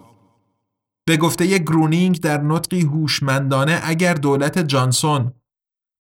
به 1.07 1.17
گفته 1.17 1.59
گرونینگ 1.59 2.21
در 2.21 2.41
نطقی 2.41 2.81
هوشمندانه 2.81 3.81
اگر 3.85 4.15
دولت 4.15 4.59
جانسون 4.59 5.33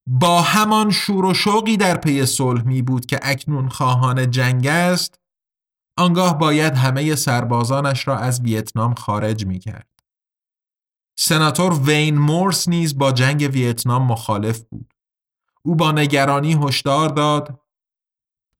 با 0.06 0.42
همان 0.42 0.90
شور 0.90 1.24
و 1.24 1.34
شوقی 1.34 1.76
در 1.76 1.96
پی 1.96 2.26
صلح 2.26 2.62
می 2.62 2.82
بود 2.82 3.06
که 3.06 3.20
اکنون 3.22 3.68
خواهان 3.68 4.30
جنگ 4.30 4.66
است 4.66 5.20
آنگاه 5.98 6.38
باید 6.38 6.74
همه 6.74 7.14
سربازانش 7.14 8.08
را 8.08 8.18
از 8.18 8.40
ویتنام 8.40 8.94
خارج 8.94 9.46
می 9.46 9.58
کرد. 9.58 9.88
سناتور 11.18 11.72
وین 11.72 12.18
مورس 12.18 12.68
نیز 12.68 12.98
با 12.98 13.12
جنگ 13.12 13.50
ویتنام 13.52 14.06
مخالف 14.06 14.60
بود. 14.60 14.94
او 15.62 15.74
با 15.74 15.92
نگرانی 15.92 16.54
هشدار 16.54 17.08
داد 17.08 17.60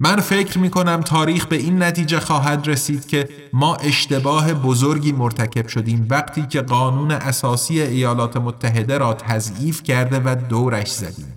من 0.01 0.21
فکر 0.21 0.59
می 0.59 0.71
کنم 0.71 1.01
تاریخ 1.01 1.47
به 1.47 1.57
این 1.57 1.83
نتیجه 1.83 2.21
خواهد 2.21 2.69
رسید 2.69 3.07
که 3.07 3.29
ما 3.53 3.75
اشتباه 3.77 4.55
بزرگی 4.55 5.13
مرتکب 5.13 5.69
شدیم 5.69 6.07
وقتی 6.11 6.47
که 6.47 6.61
قانون 6.61 7.11
اساسی 7.11 7.81
ایالات 7.81 8.37
متحده 8.37 8.99
را 8.99 9.15
تضعیف 9.15 9.83
کرده 9.83 10.21
و 10.25 10.35
دورش 10.49 10.93
زدیم. 10.93 11.37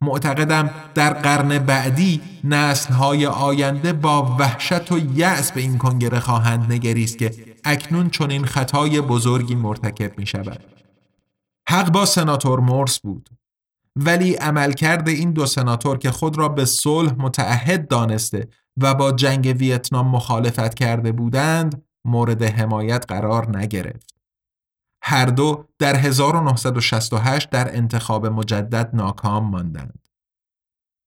معتقدم 0.00 0.70
در 0.94 1.12
قرن 1.12 1.58
بعدی 1.58 2.20
نسلهای 2.44 3.26
آینده 3.26 3.92
با 3.92 4.36
وحشت 4.38 4.92
و 4.92 4.98
یأس 4.98 5.52
به 5.52 5.60
این 5.60 5.78
کنگره 5.78 6.20
خواهند 6.20 6.72
نگریست 6.72 7.18
که 7.18 7.34
اکنون 7.64 8.10
چنین 8.10 8.44
خطای 8.44 9.00
بزرگی 9.00 9.54
مرتکب 9.54 10.18
می 10.18 10.26
شود. 10.26 10.64
حق 11.68 11.90
با 11.92 12.06
سناتور 12.06 12.60
مورس 12.60 13.00
بود. 13.00 13.30
ولی 13.96 14.34
عملکرد 14.34 15.08
این 15.08 15.32
دو 15.32 15.46
سناتور 15.46 15.98
که 15.98 16.10
خود 16.10 16.38
را 16.38 16.48
به 16.48 16.64
صلح 16.64 17.12
متعهد 17.18 17.88
دانسته 17.88 18.48
و 18.76 18.94
با 18.94 19.12
جنگ 19.12 19.56
ویتنام 19.58 20.08
مخالفت 20.08 20.74
کرده 20.74 21.12
بودند 21.12 21.82
مورد 22.04 22.42
حمایت 22.42 23.04
قرار 23.08 23.58
نگرفت. 23.58 24.14
هر 25.02 25.26
دو 25.26 25.68
در 25.78 25.96
1968 25.96 27.50
در 27.50 27.76
انتخاب 27.76 28.26
مجدد 28.26 28.90
ناکام 28.94 29.50
ماندند. 29.50 30.00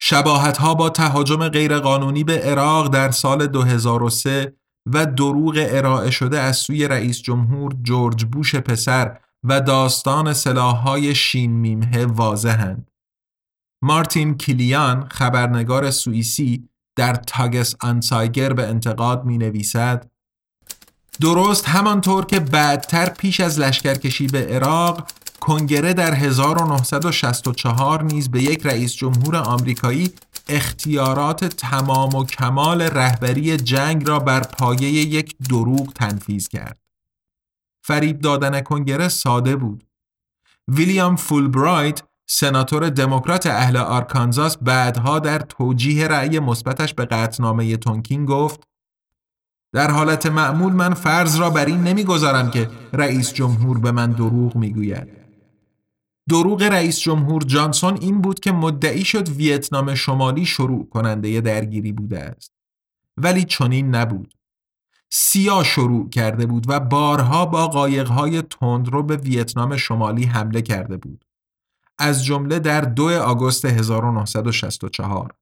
شباهت 0.01 0.57
ها 0.57 0.73
با 0.73 0.89
تهاجم 0.89 1.47
غیرقانونی 1.49 2.23
به 2.23 2.39
عراق 2.39 2.87
در 2.87 3.11
سال 3.11 3.47
2003 3.47 4.53
و 4.85 5.05
دروغ 5.05 5.55
ارائه 5.57 6.11
شده 6.11 6.39
از 6.39 6.57
سوی 6.57 6.87
رئیس 6.87 7.21
جمهور 7.21 7.73
جورج 7.81 8.25
بوش 8.25 8.55
پسر 8.55 9.19
و 9.43 9.61
داستان 9.61 10.33
سلاحهای 10.33 11.15
شین 11.15 11.51
میمه 11.51 12.05
واضحند. 12.05 12.91
مارتین 13.83 14.37
کیلیان 14.37 15.09
خبرنگار 15.09 15.91
سوئیسی 15.91 16.69
در 16.95 17.15
تاگس 17.15 17.75
آنسایگر 17.79 18.53
به 18.53 18.67
انتقاد 18.67 19.25
می 19.25 19.37
نویسد 19.37 20.11
درست 21.21 21.69
همانطور 21.69 22.25
که 22.25 22.39
بعدتر 22.39 23.09
پیش 23.09 23.39
از 23.39 23.59
لشکرکشی 23.59 24.27
به 24.27 24.47
عراق 24.47 25.11
کنگره 25.39 25.93
در 25.93 26.13
1964 26.13 28.03
نیز 28.03 28.31
به 28.31 28.43
یک 28.43 28.65
رئیس 28.65 28.93
جمهور 28.93 29.35
آمریکایی 29.35 30.11
اختیارات 30.49 31.45
تمام 31.45 32.15
و 32.15 32.25
کمال 32.25 32.81
رهبری 32.81 33.57
جنگ 33.57 34.07
را 34.07 34.19
بر 34.19 34.39
پایه 34.39 34.89
یک 34.89 35.35
دروغ 35.49 35.93
تنفیز 35.93 36.47
کرد. 36.47 36.82
فریب 37.85 38.19
دادن 38.19 38.61
کنگره 38.61 39.07
ساده 39.07 39.55
بود. 39.55 39.83
ویلیام 40.67 41.15
فولبرایت 41.15 42.03
سناتور 42.27 42.89
دموکرات 42.89 43.47
اهل 43.47 43.77
آرکانزاس 43.77 44.57
بعدها 44.57 45.19
در 45.19 45.39
توجیه 45.39 46.07
رأی 46.07 46.39
مثبتش 46.39 46.93
به 46.93 47.05
قطنامه 47.05 47.77
تونکین 47.77 48.25
گفت 48.25 48.63
در 49.73 49.91
حالت 49.91 50.25
معمول 50.25 50.73
من 50.73 50.93
فرض 50.93 51.35
را 51.35 51.49
بر 51.49 51.65
این 51.65 51.83
نمی‌گذارم 51.83 52.51
که 52.51 52.69
رئیس 52.93 53.33
جمهور 53.33 53.79
به 53.79 53.91
من 53.91 54.11
دروغ 54.11 54.55
می‌گوید. 54.55 55.07
دروغ 56.29 56.63
رئیس 56.63 56.99
جمهور 56.99 57.43
جانسون 57.43 57.97
این 58.01 58.21
بود 58.21 58.39
که 58.39 58.51
مدعی 58.51 59.05
شد 59.05 59.29
ویتنام 59.29 59.95
شمالی 59.95 60.45
شروع 60.45 60.89
کننده 60.89 61.41
درگیری 61.41 61.91
بوده 61.91 62.19
است. 62.19 62.51
ولی 63.17 63.43
چنین 63.43 63.95
نبود. 63.95 64.33
سیا 65.15 65.63
شروع 65.63 66.09
کرده 66.09 66.45
بود 66.45 66.65
و 66.69 66.79
بارها 66.79 67.45
با 67.45 67.67
قایقهای 67.67 68.41
تندرو 68.41 69.03
به 69.03 69.15
ویتنام 69.15 69.77
شمالی 69.77 70.23
حمله 70.23 70.61
کرده 70.61 70.97
بود. 70.97 71.25
از 71.99 72.25
جمله 72.25 72.59
در 72.59 72.81
2 72.81 73.09
آگوست 73.09 73.65
1964. 73.65 75.33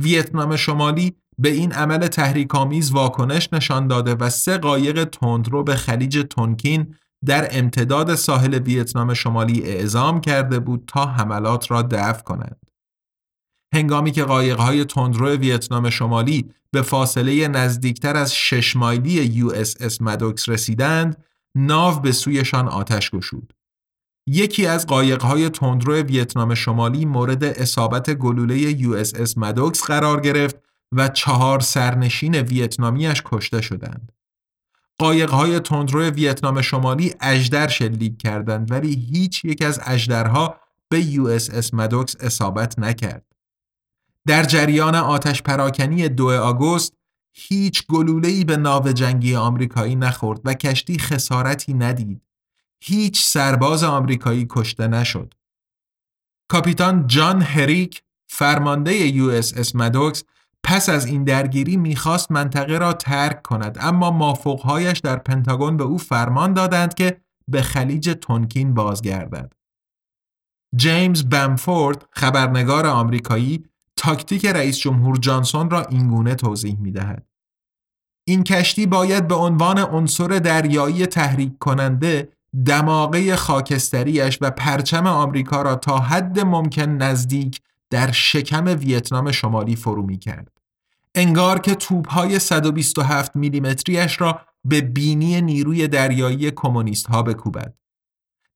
ویتنام 0.00 0.56
شمالی 0.56 1.16
به 1.38 1.48
این 1.48 1.72
عمل 1.72 2.06
تحریک‌آمیز 2.06 2.90
واکنش 2.90 3.48
نشان 3.52 3.86
داده 3.86 4.14
و 4.14 4.30
سه 4.30 4.58
قایق 4.58 5.04
تندرو 5.04 5.62
به 5.62 5.76
خلیج 5.76 6.26
تونکین 6.30 6.94
در 7.26 7.48
امتداد 7.50 8.14
ساحل 8.14 8.54
ویتنام 8.54 9.14
شمالی 9.14 9.62
اعزام 9.62 10.20
کرده 10.20 10.58
بود 10.58 10.84
تا 10.86 11.06
حملات 11.06 11.70
را 11.70 11.82
دفع 11.82 12.22
کنند. 12.22 12.63
هنگامی 13.74 14.12
که 14.12 14.24
قایق‌های 14.24 14.84
تندرو 14.84 15.28
ویتنام 15.28 15.90
شمالی 15.90 16.50
به 16.70 16.82
فاصله 16.82 17.48
نزدیکتر 17.48 18.16
از 18.16 18.34
شش 18.34 18.76
مایلی 18.76 19.10
یو 19.10 19.50
اس 19.54 19.76
اس 19.80 20.02
مدوکس 20.02 20.48
رسیدند، 20.48 21.24
ناو 21.54 22.00
به 22.00 22.12
سویشان 22.12 22.68
آتش 22.68 23.10
گشود. 23.10 23.52
یکی 24.26 24.66
از 24.66 24.86
قایق‌های 24.86 25.48
تندرو 25.48 25.94
ویتنام 25.94 26.54
شمالی 26.54 27.04
مورد 27.04 27.44
اصابت 27.44 28.10
گلوله 28.10 28.58
یو 28.58 28.92
اس 28.92 29.14
اس 29.14 29.38
مدوکس 29.38 29.82
قرار 29.82 30.20
گرفت 30.20 30.56
و 30.92 31.08
چهار 31.08 31.60
سرنشین 31.60 32.34
ویتنامیش 32.34 33.22
کشته 33.24 33.60
شدند. 33.60 34.12
قایق‌های 34.98 35.60
تندرو 35.60 36.02
ویتنام 36.02 36.60
شمالی 36.60 37.14
اژدر 37.20 37.68
شلیک 37.68 38.18
کردند 38.18 38.70
ولی 38.70 38.94
هیچ 39.12 39.44
یک 39.44 39.62
از 39.62 39.80
اژدرها 39.86 40.56
به 40.88 41.00
یو 41.00 41.26
اس 41.26 41.50
اس 41.50 41.74
مدوکس 41.74 42.16
اصابت 42.20 42.78
نکرد. 42.78 43.33
در 44.26 44.42
جریان 44.42 44.94
آتش 44.94 45.42
پراکنی 45.42 46.08
دو 46.08 46.30
آگوست 46.30 46.94
هیچ 47.36 47.86
گلوله‌ای 47.86 48.44
به 48.44 48.56
ناو 48.56 48.92
جنگی 48.92 49.36
آمریکایی 49.36 49.96
نخورد 49.96 50.40
و 50.44 50.54
کشتی 50.54 50.98
خسارتی 50.98 51.74
ندید. 51.74 52.22
هیچ 52.80 53.24
سرباز 53.24 53.84
آمریکایی 53.84 54.46
کشته 54.50 54.86
نشد. 54.86 55.34
کاپیتان 56.48 57.06
جان 57.06 57.42
هریک 57.42 58.02
فرمانده 58.28 58.94
یو 58.94 59.30
اس 59.30 59.52
اس 59.56 59.76
مدوکس 59.76 60.24
پس 60.62 60.88
از 60.88 61.06
این 61.06 61.24
درگیری 61.24 61.76
می‌خواست 61.76 62.32
منطقه 62.32 62.78
را 62.78 62.92
ترک 62.92 63.42
کند 63.42 63.78
اما 63.80 64.10
مافوقهایش 64.10 64.98
در 64.98 65.16
پنتاگون 65.16 65.76
به 65.76 65.84
او 65.84 65.98
فرمان 65.98 66.52
دادند 66.54 66.94
که 66.94 67.20
به 67.48 67.62
خلیج 67.62 68.10
تونکین 68.20 68.74
بازگردد. 68.74 69.52
جیمز 70.76 71.24
بمفورد 71.24 72.08
خبرنگار 72.10 72.86
آمریکایی 72.86 73.64
تاکتیک 73.96 74.46
رئیس 74.46 74.78
جمهور 74.78 75.16
جانسون 75.16 75.70
را 75.70 75.82
اینگونه 75.82 76.34
توضیح 76.34 76.76
می 76.80 76.92
دهد. 76.92 77.26
این 78.26 78.44
کشتی 78.44 78.86
باید 78.86 79.28
به 79.28 79.34
عنوان 79.34 79.78
عنصر 79.78 80.28
دریایی 80.28 81.06
تحریک 81.06 81.58
کننده 81.58 82.28
دماغه 82.66 83.36
خاکستریش 83.36 84.38
و 84.40 84.50
پرچم 84.50 85.06
آمریکا 85.06 85.62
را 85.62 85.74
تا 85.74 85.98
حد 85.98 86.40
ممکن 86.40 86.82
نزدیک 86.82 87.60
در 87.90 88.12
شکم 88.12 88.64
ویتنام 88.66 89.30
شمالی 89.30 89.76
فرو 89.76 90.02
می 90.02 90.18
کرد. 90.18 90.52
انگار 91.14 91.58
که 91.58 91.74
توپهای 91.74 92.38
127 92.38 93.36
میلیمتریش 93.36 94.20
را 94.20 94.40
به 94.64 94.80
بینی 94.80 95.40
نیروی 95.40 95.88
دریایی 95.88 96.50
کمونیست 96.50 97.06
ها 97.06 97.22
بکوبد. 97.22 97.74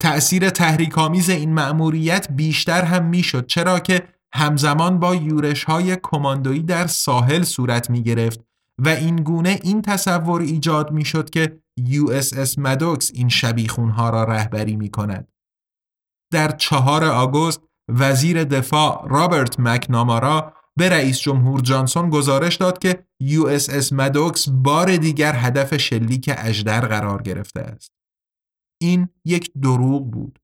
تأثیر 0.01 0.51
تحریکامیز 0.51 1.31
این 1.31 1.55
مأموریت 1.55 2.29
بیشتر 2.31 2.83
هم 2.83 3.05
می‌شد 3.05 3.47
چرا 3.47 3.81
که 3.81 4.09
همزمان 4.35 4.99
با 4.99 5.15
یورش 5.15 5.65
های 5.65 5.97
کماندویی 6.03 6.63
در 6.63 6.87
ساحل 6.87 7.43
صورت 7.43 7.91
می 7.91 8.03
گرفت 8.03 8.41
و 8.79 8.89
این 8.89 9.17
گونه 9.17 9.61
این 9.63 9.83
تصور 9.83 10.41
ایجاد 10.41 10.91
می 10.91 11.05
شد 11.05 11.31
که 11.31 11.61
اس 12.09 12.59
مدوکس 12.59 13.11
این 13.15 13.29
شبیخون 13.29 13.91
ها 13.91 14.11
را 14.11 14.25
رهبری 14.25 14.77
می 14.77 14.91
کند. 14.91 15.29
در 16.33 16.51
چهار 16.51 17.05
آگوست 17.05 17.61
وزیر 17.89 18.45
دفاع 18.45 19.09
رابرت 19.09 19.61
مکنامارا 19.61 20.53
به 20.77 20.89
رئیس 20.89 21.19
جمهور 21.19 21.61
جانسون 21.61 22.11
گزارش 22.11 22.57
داد 22.57 22.79
که 22.79 23.07
اس 23.49 23.93
مدوکس 23.93 24.49
بار 24.49 24.97
دیگر 24.97 25.35
هدف 25.37 25.77
شلیک 25.77 26.31
اژدر 26.37 26.81
قرار 26.81 27.23
گرفته 27.23 27.61
است. 27.61 27.93
این 28.81 29.09
یک 29.25 29.53
دروغ 29.63 30.11
بود. 30.11 30.39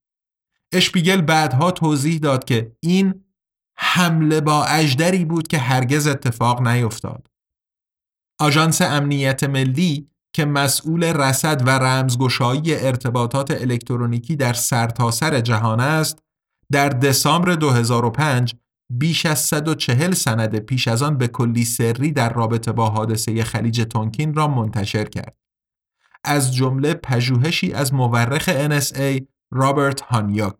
اشپیگل 0.72 1.20
بعدها 1.20 1.70
توضیح 1.70 2.18
داد 2.18 2.44
که 2.44 2.76
این 2.80 3.23
حمله 3.76 4.40
با 4.40 4.64
اژدری 4.64 5.24
بود 5.24 5.48
که 5.48 5.58
هرگز 5.58 6.06
اتفاق 6.06 6.68
نیفتاد. 6.68 7.26
آژانس 8.40 8.82
امنیت 8.82 9.44
ملی 9.44 10.10
که 10.32 10.44
مسئول 10.44 11.04
رصد 11.04 11.66
و 11.66 11.70
رمزگشایی 11.70 12.74
ارتباطات 12.74 13.50
الکترونیکی 13.50 14.36
در 14.36 14.52
سرتاسر 14.52 15.30
سر 15.30 15.40
جهان 15.40 15.80
است 15.80 16.18
در 16.72 16.88
دسامبر 16.88 17.54
2005 17.54 18.54
بیش 18.92 19.26
از 19.26 19.38
140 19.38 20.12
سند 20.12 20.58
پیش 20.58 20.88
از 20.88 21.02
آن 21.02 21.18
به 21.18 21.28
کلی 21.28 21.64
سری 21.64 22.12
در 22.12 22.32
رابطه 22.32 22.72
با 22.72 22.90
حادثه 22.90 23.44
خلیج 23.44 23.80
تونکین 23.80 24.34
را 24.34 24.48
منتشر 24.48 25.04
کرد. 25.04 25.36
از 26.24 26.54
جمله 26.54 26.94
پژوهشی 26.94 27.72
از 27.72 27.94
مورخ 27.94 28.68
NSA 28.68 29.24
رابرت 29.52 30.00
هانیوک. 30.00 30.54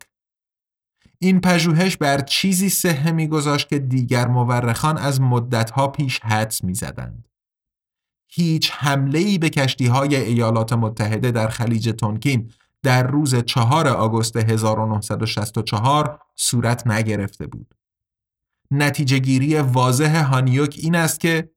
این 1.25 1.41
پژوهش 1.41 1.97
بر 1.97 2.21
چیزی 2.21 2.69
صحه 2.69 3.11
میگذاشت 3.11 3.69
که 3.69 3.79
دیگر 3.79 4.27
مورخان 4.27 4.97
از 4.97 5.21
مدتها 5.21 5.87
پیش 5.87 6.19
حدس 6.19 6.63
می‌زدند. 6.63 7.27
هیچ 8.31 8.71
حمله 8.73 9.19
ای 9.19 9.37
به 9.37 9.49
کشتی 9.49 9.85
های 9.87 10.15
ایالات 10.15 10.73
متحده 10.73 11.31
در 11.31 11.47
خلیج 11.47 11.89
تونکین 11.89 12.51
در 12.83 13.07
روز 13.07 13.35
4 13.35 13.87
آگوست 13.87 14.35
1964 14.35 16.19
صورت 16.35 16.87
نگرفته 16.87 17.47
بود. 17.47 17.75
نتیجه 18.71 19.19
گیری 19.19 19.59
واضح 19.59 20.23
هانیوک 20.23 20.75
این 20.81 20.95
است 20.95 21.19
که 21.19 21.49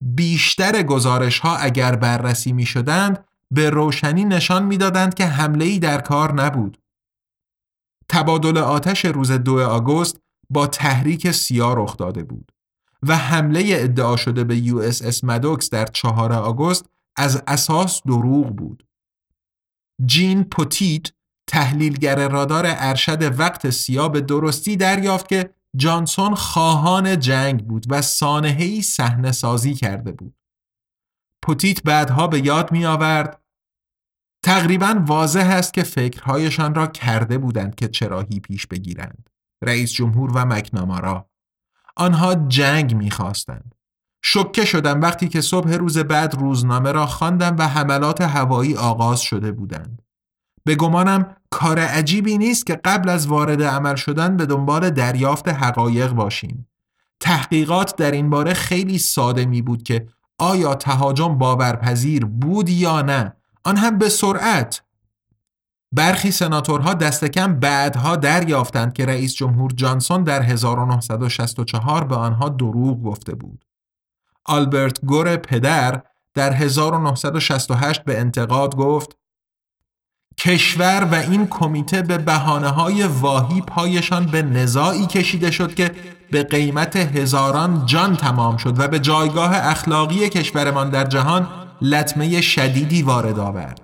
بیشتر 0.00 0.82
گزارش 0.82 1.38
ها 1.38 1.56
اگر 1.56 1.96
بررسی 1.96 2.52
می 2.52 2.66
شدند 2.66 3.24
به 3.50 3.70
روشنی 3.70 4.24
نشان 4.24 4.64
می‌دادند 4.64 5.14
که 5.14 5.26
حمله 5.26 5.64
ای 5.64 5.78
در 5.78 6.00
کار 6.00 6.32
نبود. 6.34 6.81
تبادل 8.12 8.58
آتش 8.58 9.04
روز 9.04 9.32
2 9.32 9.60
آگوست 9.60 10.20
با 10.50 10.66
تحریک 10.66 11.30
سیا 11.30 11.74
رخ 11.74 11.96
داده 11.96 12.22
بود 12.22 12.52
و 13.02 13.16
حمله 13.16 13.64
ادعا 13.66 14.16
شده 14.16 14.44
به 14.44 14.56
یو 14.56 14.78
اس 14.78 15.02
اس 15.02 15.24
مدوکس 15.24 15.70
در 15.70 15.86
4 15.86 16.32
آگوست 16.32 16.86
از 17.16 17.42
اساس 17.46 18.02
دروغ 18.06 18.46
بود. 18.56 18.86
جین 20.04 20.44
پوتیت 20.44 21.12
تحلیلگر 21.46 22.28
رادار 22.28 22.64
ارشد 22.66 23.40
وقت 23.40 23.70
سیا 23.70 24.08
به 24.08 24.20
درستی 24.20 24.76
دریافت 24.76 25.28
که 25.28 25.50
جانسون 25.76 26.34
خواهان 26.34 27.18
جنگ 27.18 27.66
بود 27.66 27.86
و 27.88 28.02
سانحه‌ای 28.02 28.82
صحنه 28.82 29.32
سازی 29.32 29.74
کرده 29.74 30.12
بود. 30.12 30.34
پوتیت 31.42 31.82
بعدها 31.82 32.26
به 32.26 32.46
یاد 32.46 32.72
می 32.72 32.84
آورد 32.86 33.41
تقریبا 34.42 35.04
واضح 35.06 35.46
است 35.46 35.74
که 35.74 35.82
فکرهایشان 35.82 36.74
را 36.74 36.86
کرده 36.86 37.38
بودند 37.38 37.74
که 37.74 37.88
چه 37.88 38.14
راهی 38.14 38.40
پیش 38.40 38.66
بگیرند. 38.66 39.28
رئیس 39.62 39.92
جمهور 39.92 40.32
و 40.34 40.44
مکنامارا 40.44 41.28
آنها 41.96 42.34
جنگ 42.34 42.94
می‌خواستند. 42.94 43.74
شکه 44.24 44.64
شدم 44.64 45.00
وقتی 45.00 45.28
که 45.28 45.40
صبح 45.40 45.72
روز 45.72 45.98
بعد 45.98 46.34
روزنامه 46.34 46.92
را 46.92 47.06
خواندم 47.06 47.56
و 47.58 47.68
حملات 47.68 48.20
هوایی 48.20 48.76
آغاز 48.76 49.20
شده 49.20 49.52
بودند. 49.52 50.02
به 50.64 50.74
گمانم 50.74 51.36
کار 51.50 51.78
عجیبی 51.78 52.38
نیست 52.38 52.66
که 52.66 52.80
قبل 52.84 53.08
از 53.08 53.26
وارد 53.26 53.62
عمل 53.62 53.94
شدن 53.94 54.36
به 54.36 54.46
دنبال 54.46 54.90
دریافت 54.90 55.48
حقایق 55.48 56.12
باشیم. 56.12 56.68
تحقیقات 57.20 57.96
در 57.96 58.10
این 58.10 58.30
باره 58.30 58.54
خیلی 58.54 58.98
ساده 58.98 59.46
می 59.46 59.62
بود 59.62 59.82
که 59.82 60.08
آیا 60.38 60.74
تهاجم 60.74 61.38
باورپذیر 61.38 62.24
بود 62.24 62.68
یا 62.68 63.02
نه 63.02 63.36
آن 63.64 63.76
هم 63.76 63.98
به 63.98 64.08
سرعت 64.08 64.82
برخی 65.92 66.30
سناتورها 66.30 66.94
دست 66.94 67.24
کم 67.24 67.54
بعدها 67.60 68.16
دریافتند 68.16 68.92
که 68.92 69.06
رئیس 69.06 69.34
جمهور 69.34 69.72
جانسون 69.72 70.24
در 70.24 70.42
1964 70.42 72.04
به 72.04 72.16
آنها 72.16 72.48
دروغ 72.48 73.02
گفته 73.02 73.34
بود. 73.34 73.64
آلبرت 74.44 75.04
گور 75.04 75.36
پدر 75.36 76.02
در 76.34 76.52
1968 76.52 78.04
به 78.04 78.20
انتقاد 78.20 78.76
گفت 78.76 79.16
کشور 80.38 81.08
و 81.12 81.14
این 81.14 81.46
کمیته 81.46 82.02
به 82.02 82.18
بحانه 82.18 82.68
های 82.68 83.02
واهی 83.04 83.60
پایشان 83.60 84.26
به 84.26 84.42
نزاعی 84.42 85.06
کشیده 85.06 85.50
شد 85.50 85.74
که 85.74 85.90
به 86.30 86.42
قیمت 86.42 86.96
هزاران 86.96 87.86
جان 87.86 88.16
تمام 88.16 88.56
شد 88.56 88.80
و 88.80 88.88
به 88.88 88.98
جایگاه 88.98 89.56
اخلاقی 89.56 90.28
کشورمان 90.28 90.90
در 90.90 91.04
جهان 91.04 91.61
لطمه 91.82 92.40
شدیدی 92.40 93.02
وارد 93.02 93.38
آورد. 93.38 93.80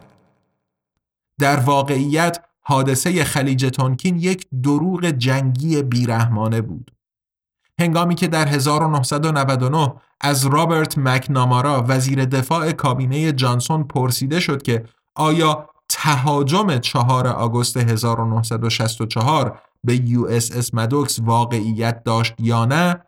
در 1.40 1.60
واقعیت 1.60 2.38
حادثه 2.60 3.24
خلیج 3.24 3.66
تونکین 3.66 4.16
یک 4.16 4.46
دروغ 4.62 5.04
جنگی 5.04 5.82
بیرحمانه 5.82 6.60
بود. 6.60 6.90
هنگامی 7.80 8.14
که 8.14 8.28
در 8.28 8.48
1999 8.48 9.94
از 10.20 10.46
رابرت 10.46 10.98
مکنامارا 10.98 11.84
وزیر 11.88 12.24
دفاع 12.24 12.72
کابینه 12.72 13.32
جانسون 13.32 13.84
پرسیده 13.84 14.40
شد 14.40 14.62
که 14.62 14.84
آیا 15.14 15.68
تهاجم 15.88 16.78
4 16.78 17.26
آگوست 17.28 17.76
1964 17.76 19.60
به 19.84 19.96
یو 19.96 20.26
اس 20.26 20.56
اس 20.56 20.74
مدوکس 20.74 21.18
واقعیت 21.18 22.04
داشت 22.04 22.34
یا 22.38 22.64
نه 22.64 23.02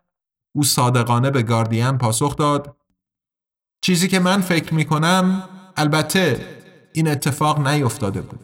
او 0.55 0.63
صادقانه 0.63 1.31
به 1.31 1.43
گاردین 1.43 1.97
پاسخ 1.97 2.35
داد 2.35 2.75
چیزی 3.81 4.07
که 4.07 4.19
من 4.19 4.41
فکر 4.41 4.73
می 4.73 4.85
کنم 4.85 5.43
البته 5.77 6.45
این 6.93 7.07
اتفاق 7.07 7.67
نیفتاده 7.67 8.21
بود. 8.21 8.39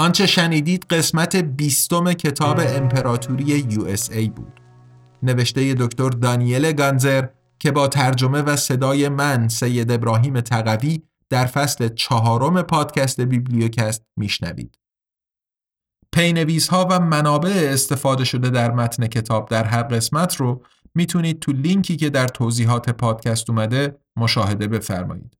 آنچه 0.00 0.26
شنیدید 0.26 0.86
قسمت 0.90 1.36
بیستم 1.36 2.12
کتاب 2.12 2.60
امپراتوری 2.60 3.70
USA 3.70 4.30
بود 4.30 4.60
نوشته 5.22 5.74
دکتر 5.74 6.08
دانیل 6.08 6.72
گانسر 6.72 7.26
که 7.58 7.70
با 7.70 7.88
ترجمه 7.88 8.42
و 8.42 8.56
صدای 8.56 9.08
من 9.08 9.48
سید 9.48 9.90
ابراهیم 9.90 10.40
تقوی 10.40 11.02
در 11.30 11.46
فصل 11.46 11.88
چهارم 11.88 12.62
پادکست 12.62 13.20
بیبلیوکست 13.20 14.02
میشنوید. 14.16 14.78
پی‌نویس‌ها 16.12 16.88
و 16.90 17.00
منابع 17.00 17.68
استفاده 17.72 18.24
شده 18.24 18.50
در 18.50 18.70
متن 18.70 19.06
کتاب 19.06 19.48
در 19.48 19.64
هر 19.64 19.82
قسمت 19.82 20.36
رو 20.36 20.62
می‌تونید 20.94 21.40
تو 21.40 21.52
لینکی 21.52 21.96
که 21.96 22.10
در 22.10 22.28
توضیحات 22.28 22.90
پادکست 22.90 23.50
اومده 23.50 23.98
مشاهده 24.16 24.68
بفرمایید. 24.68 25.39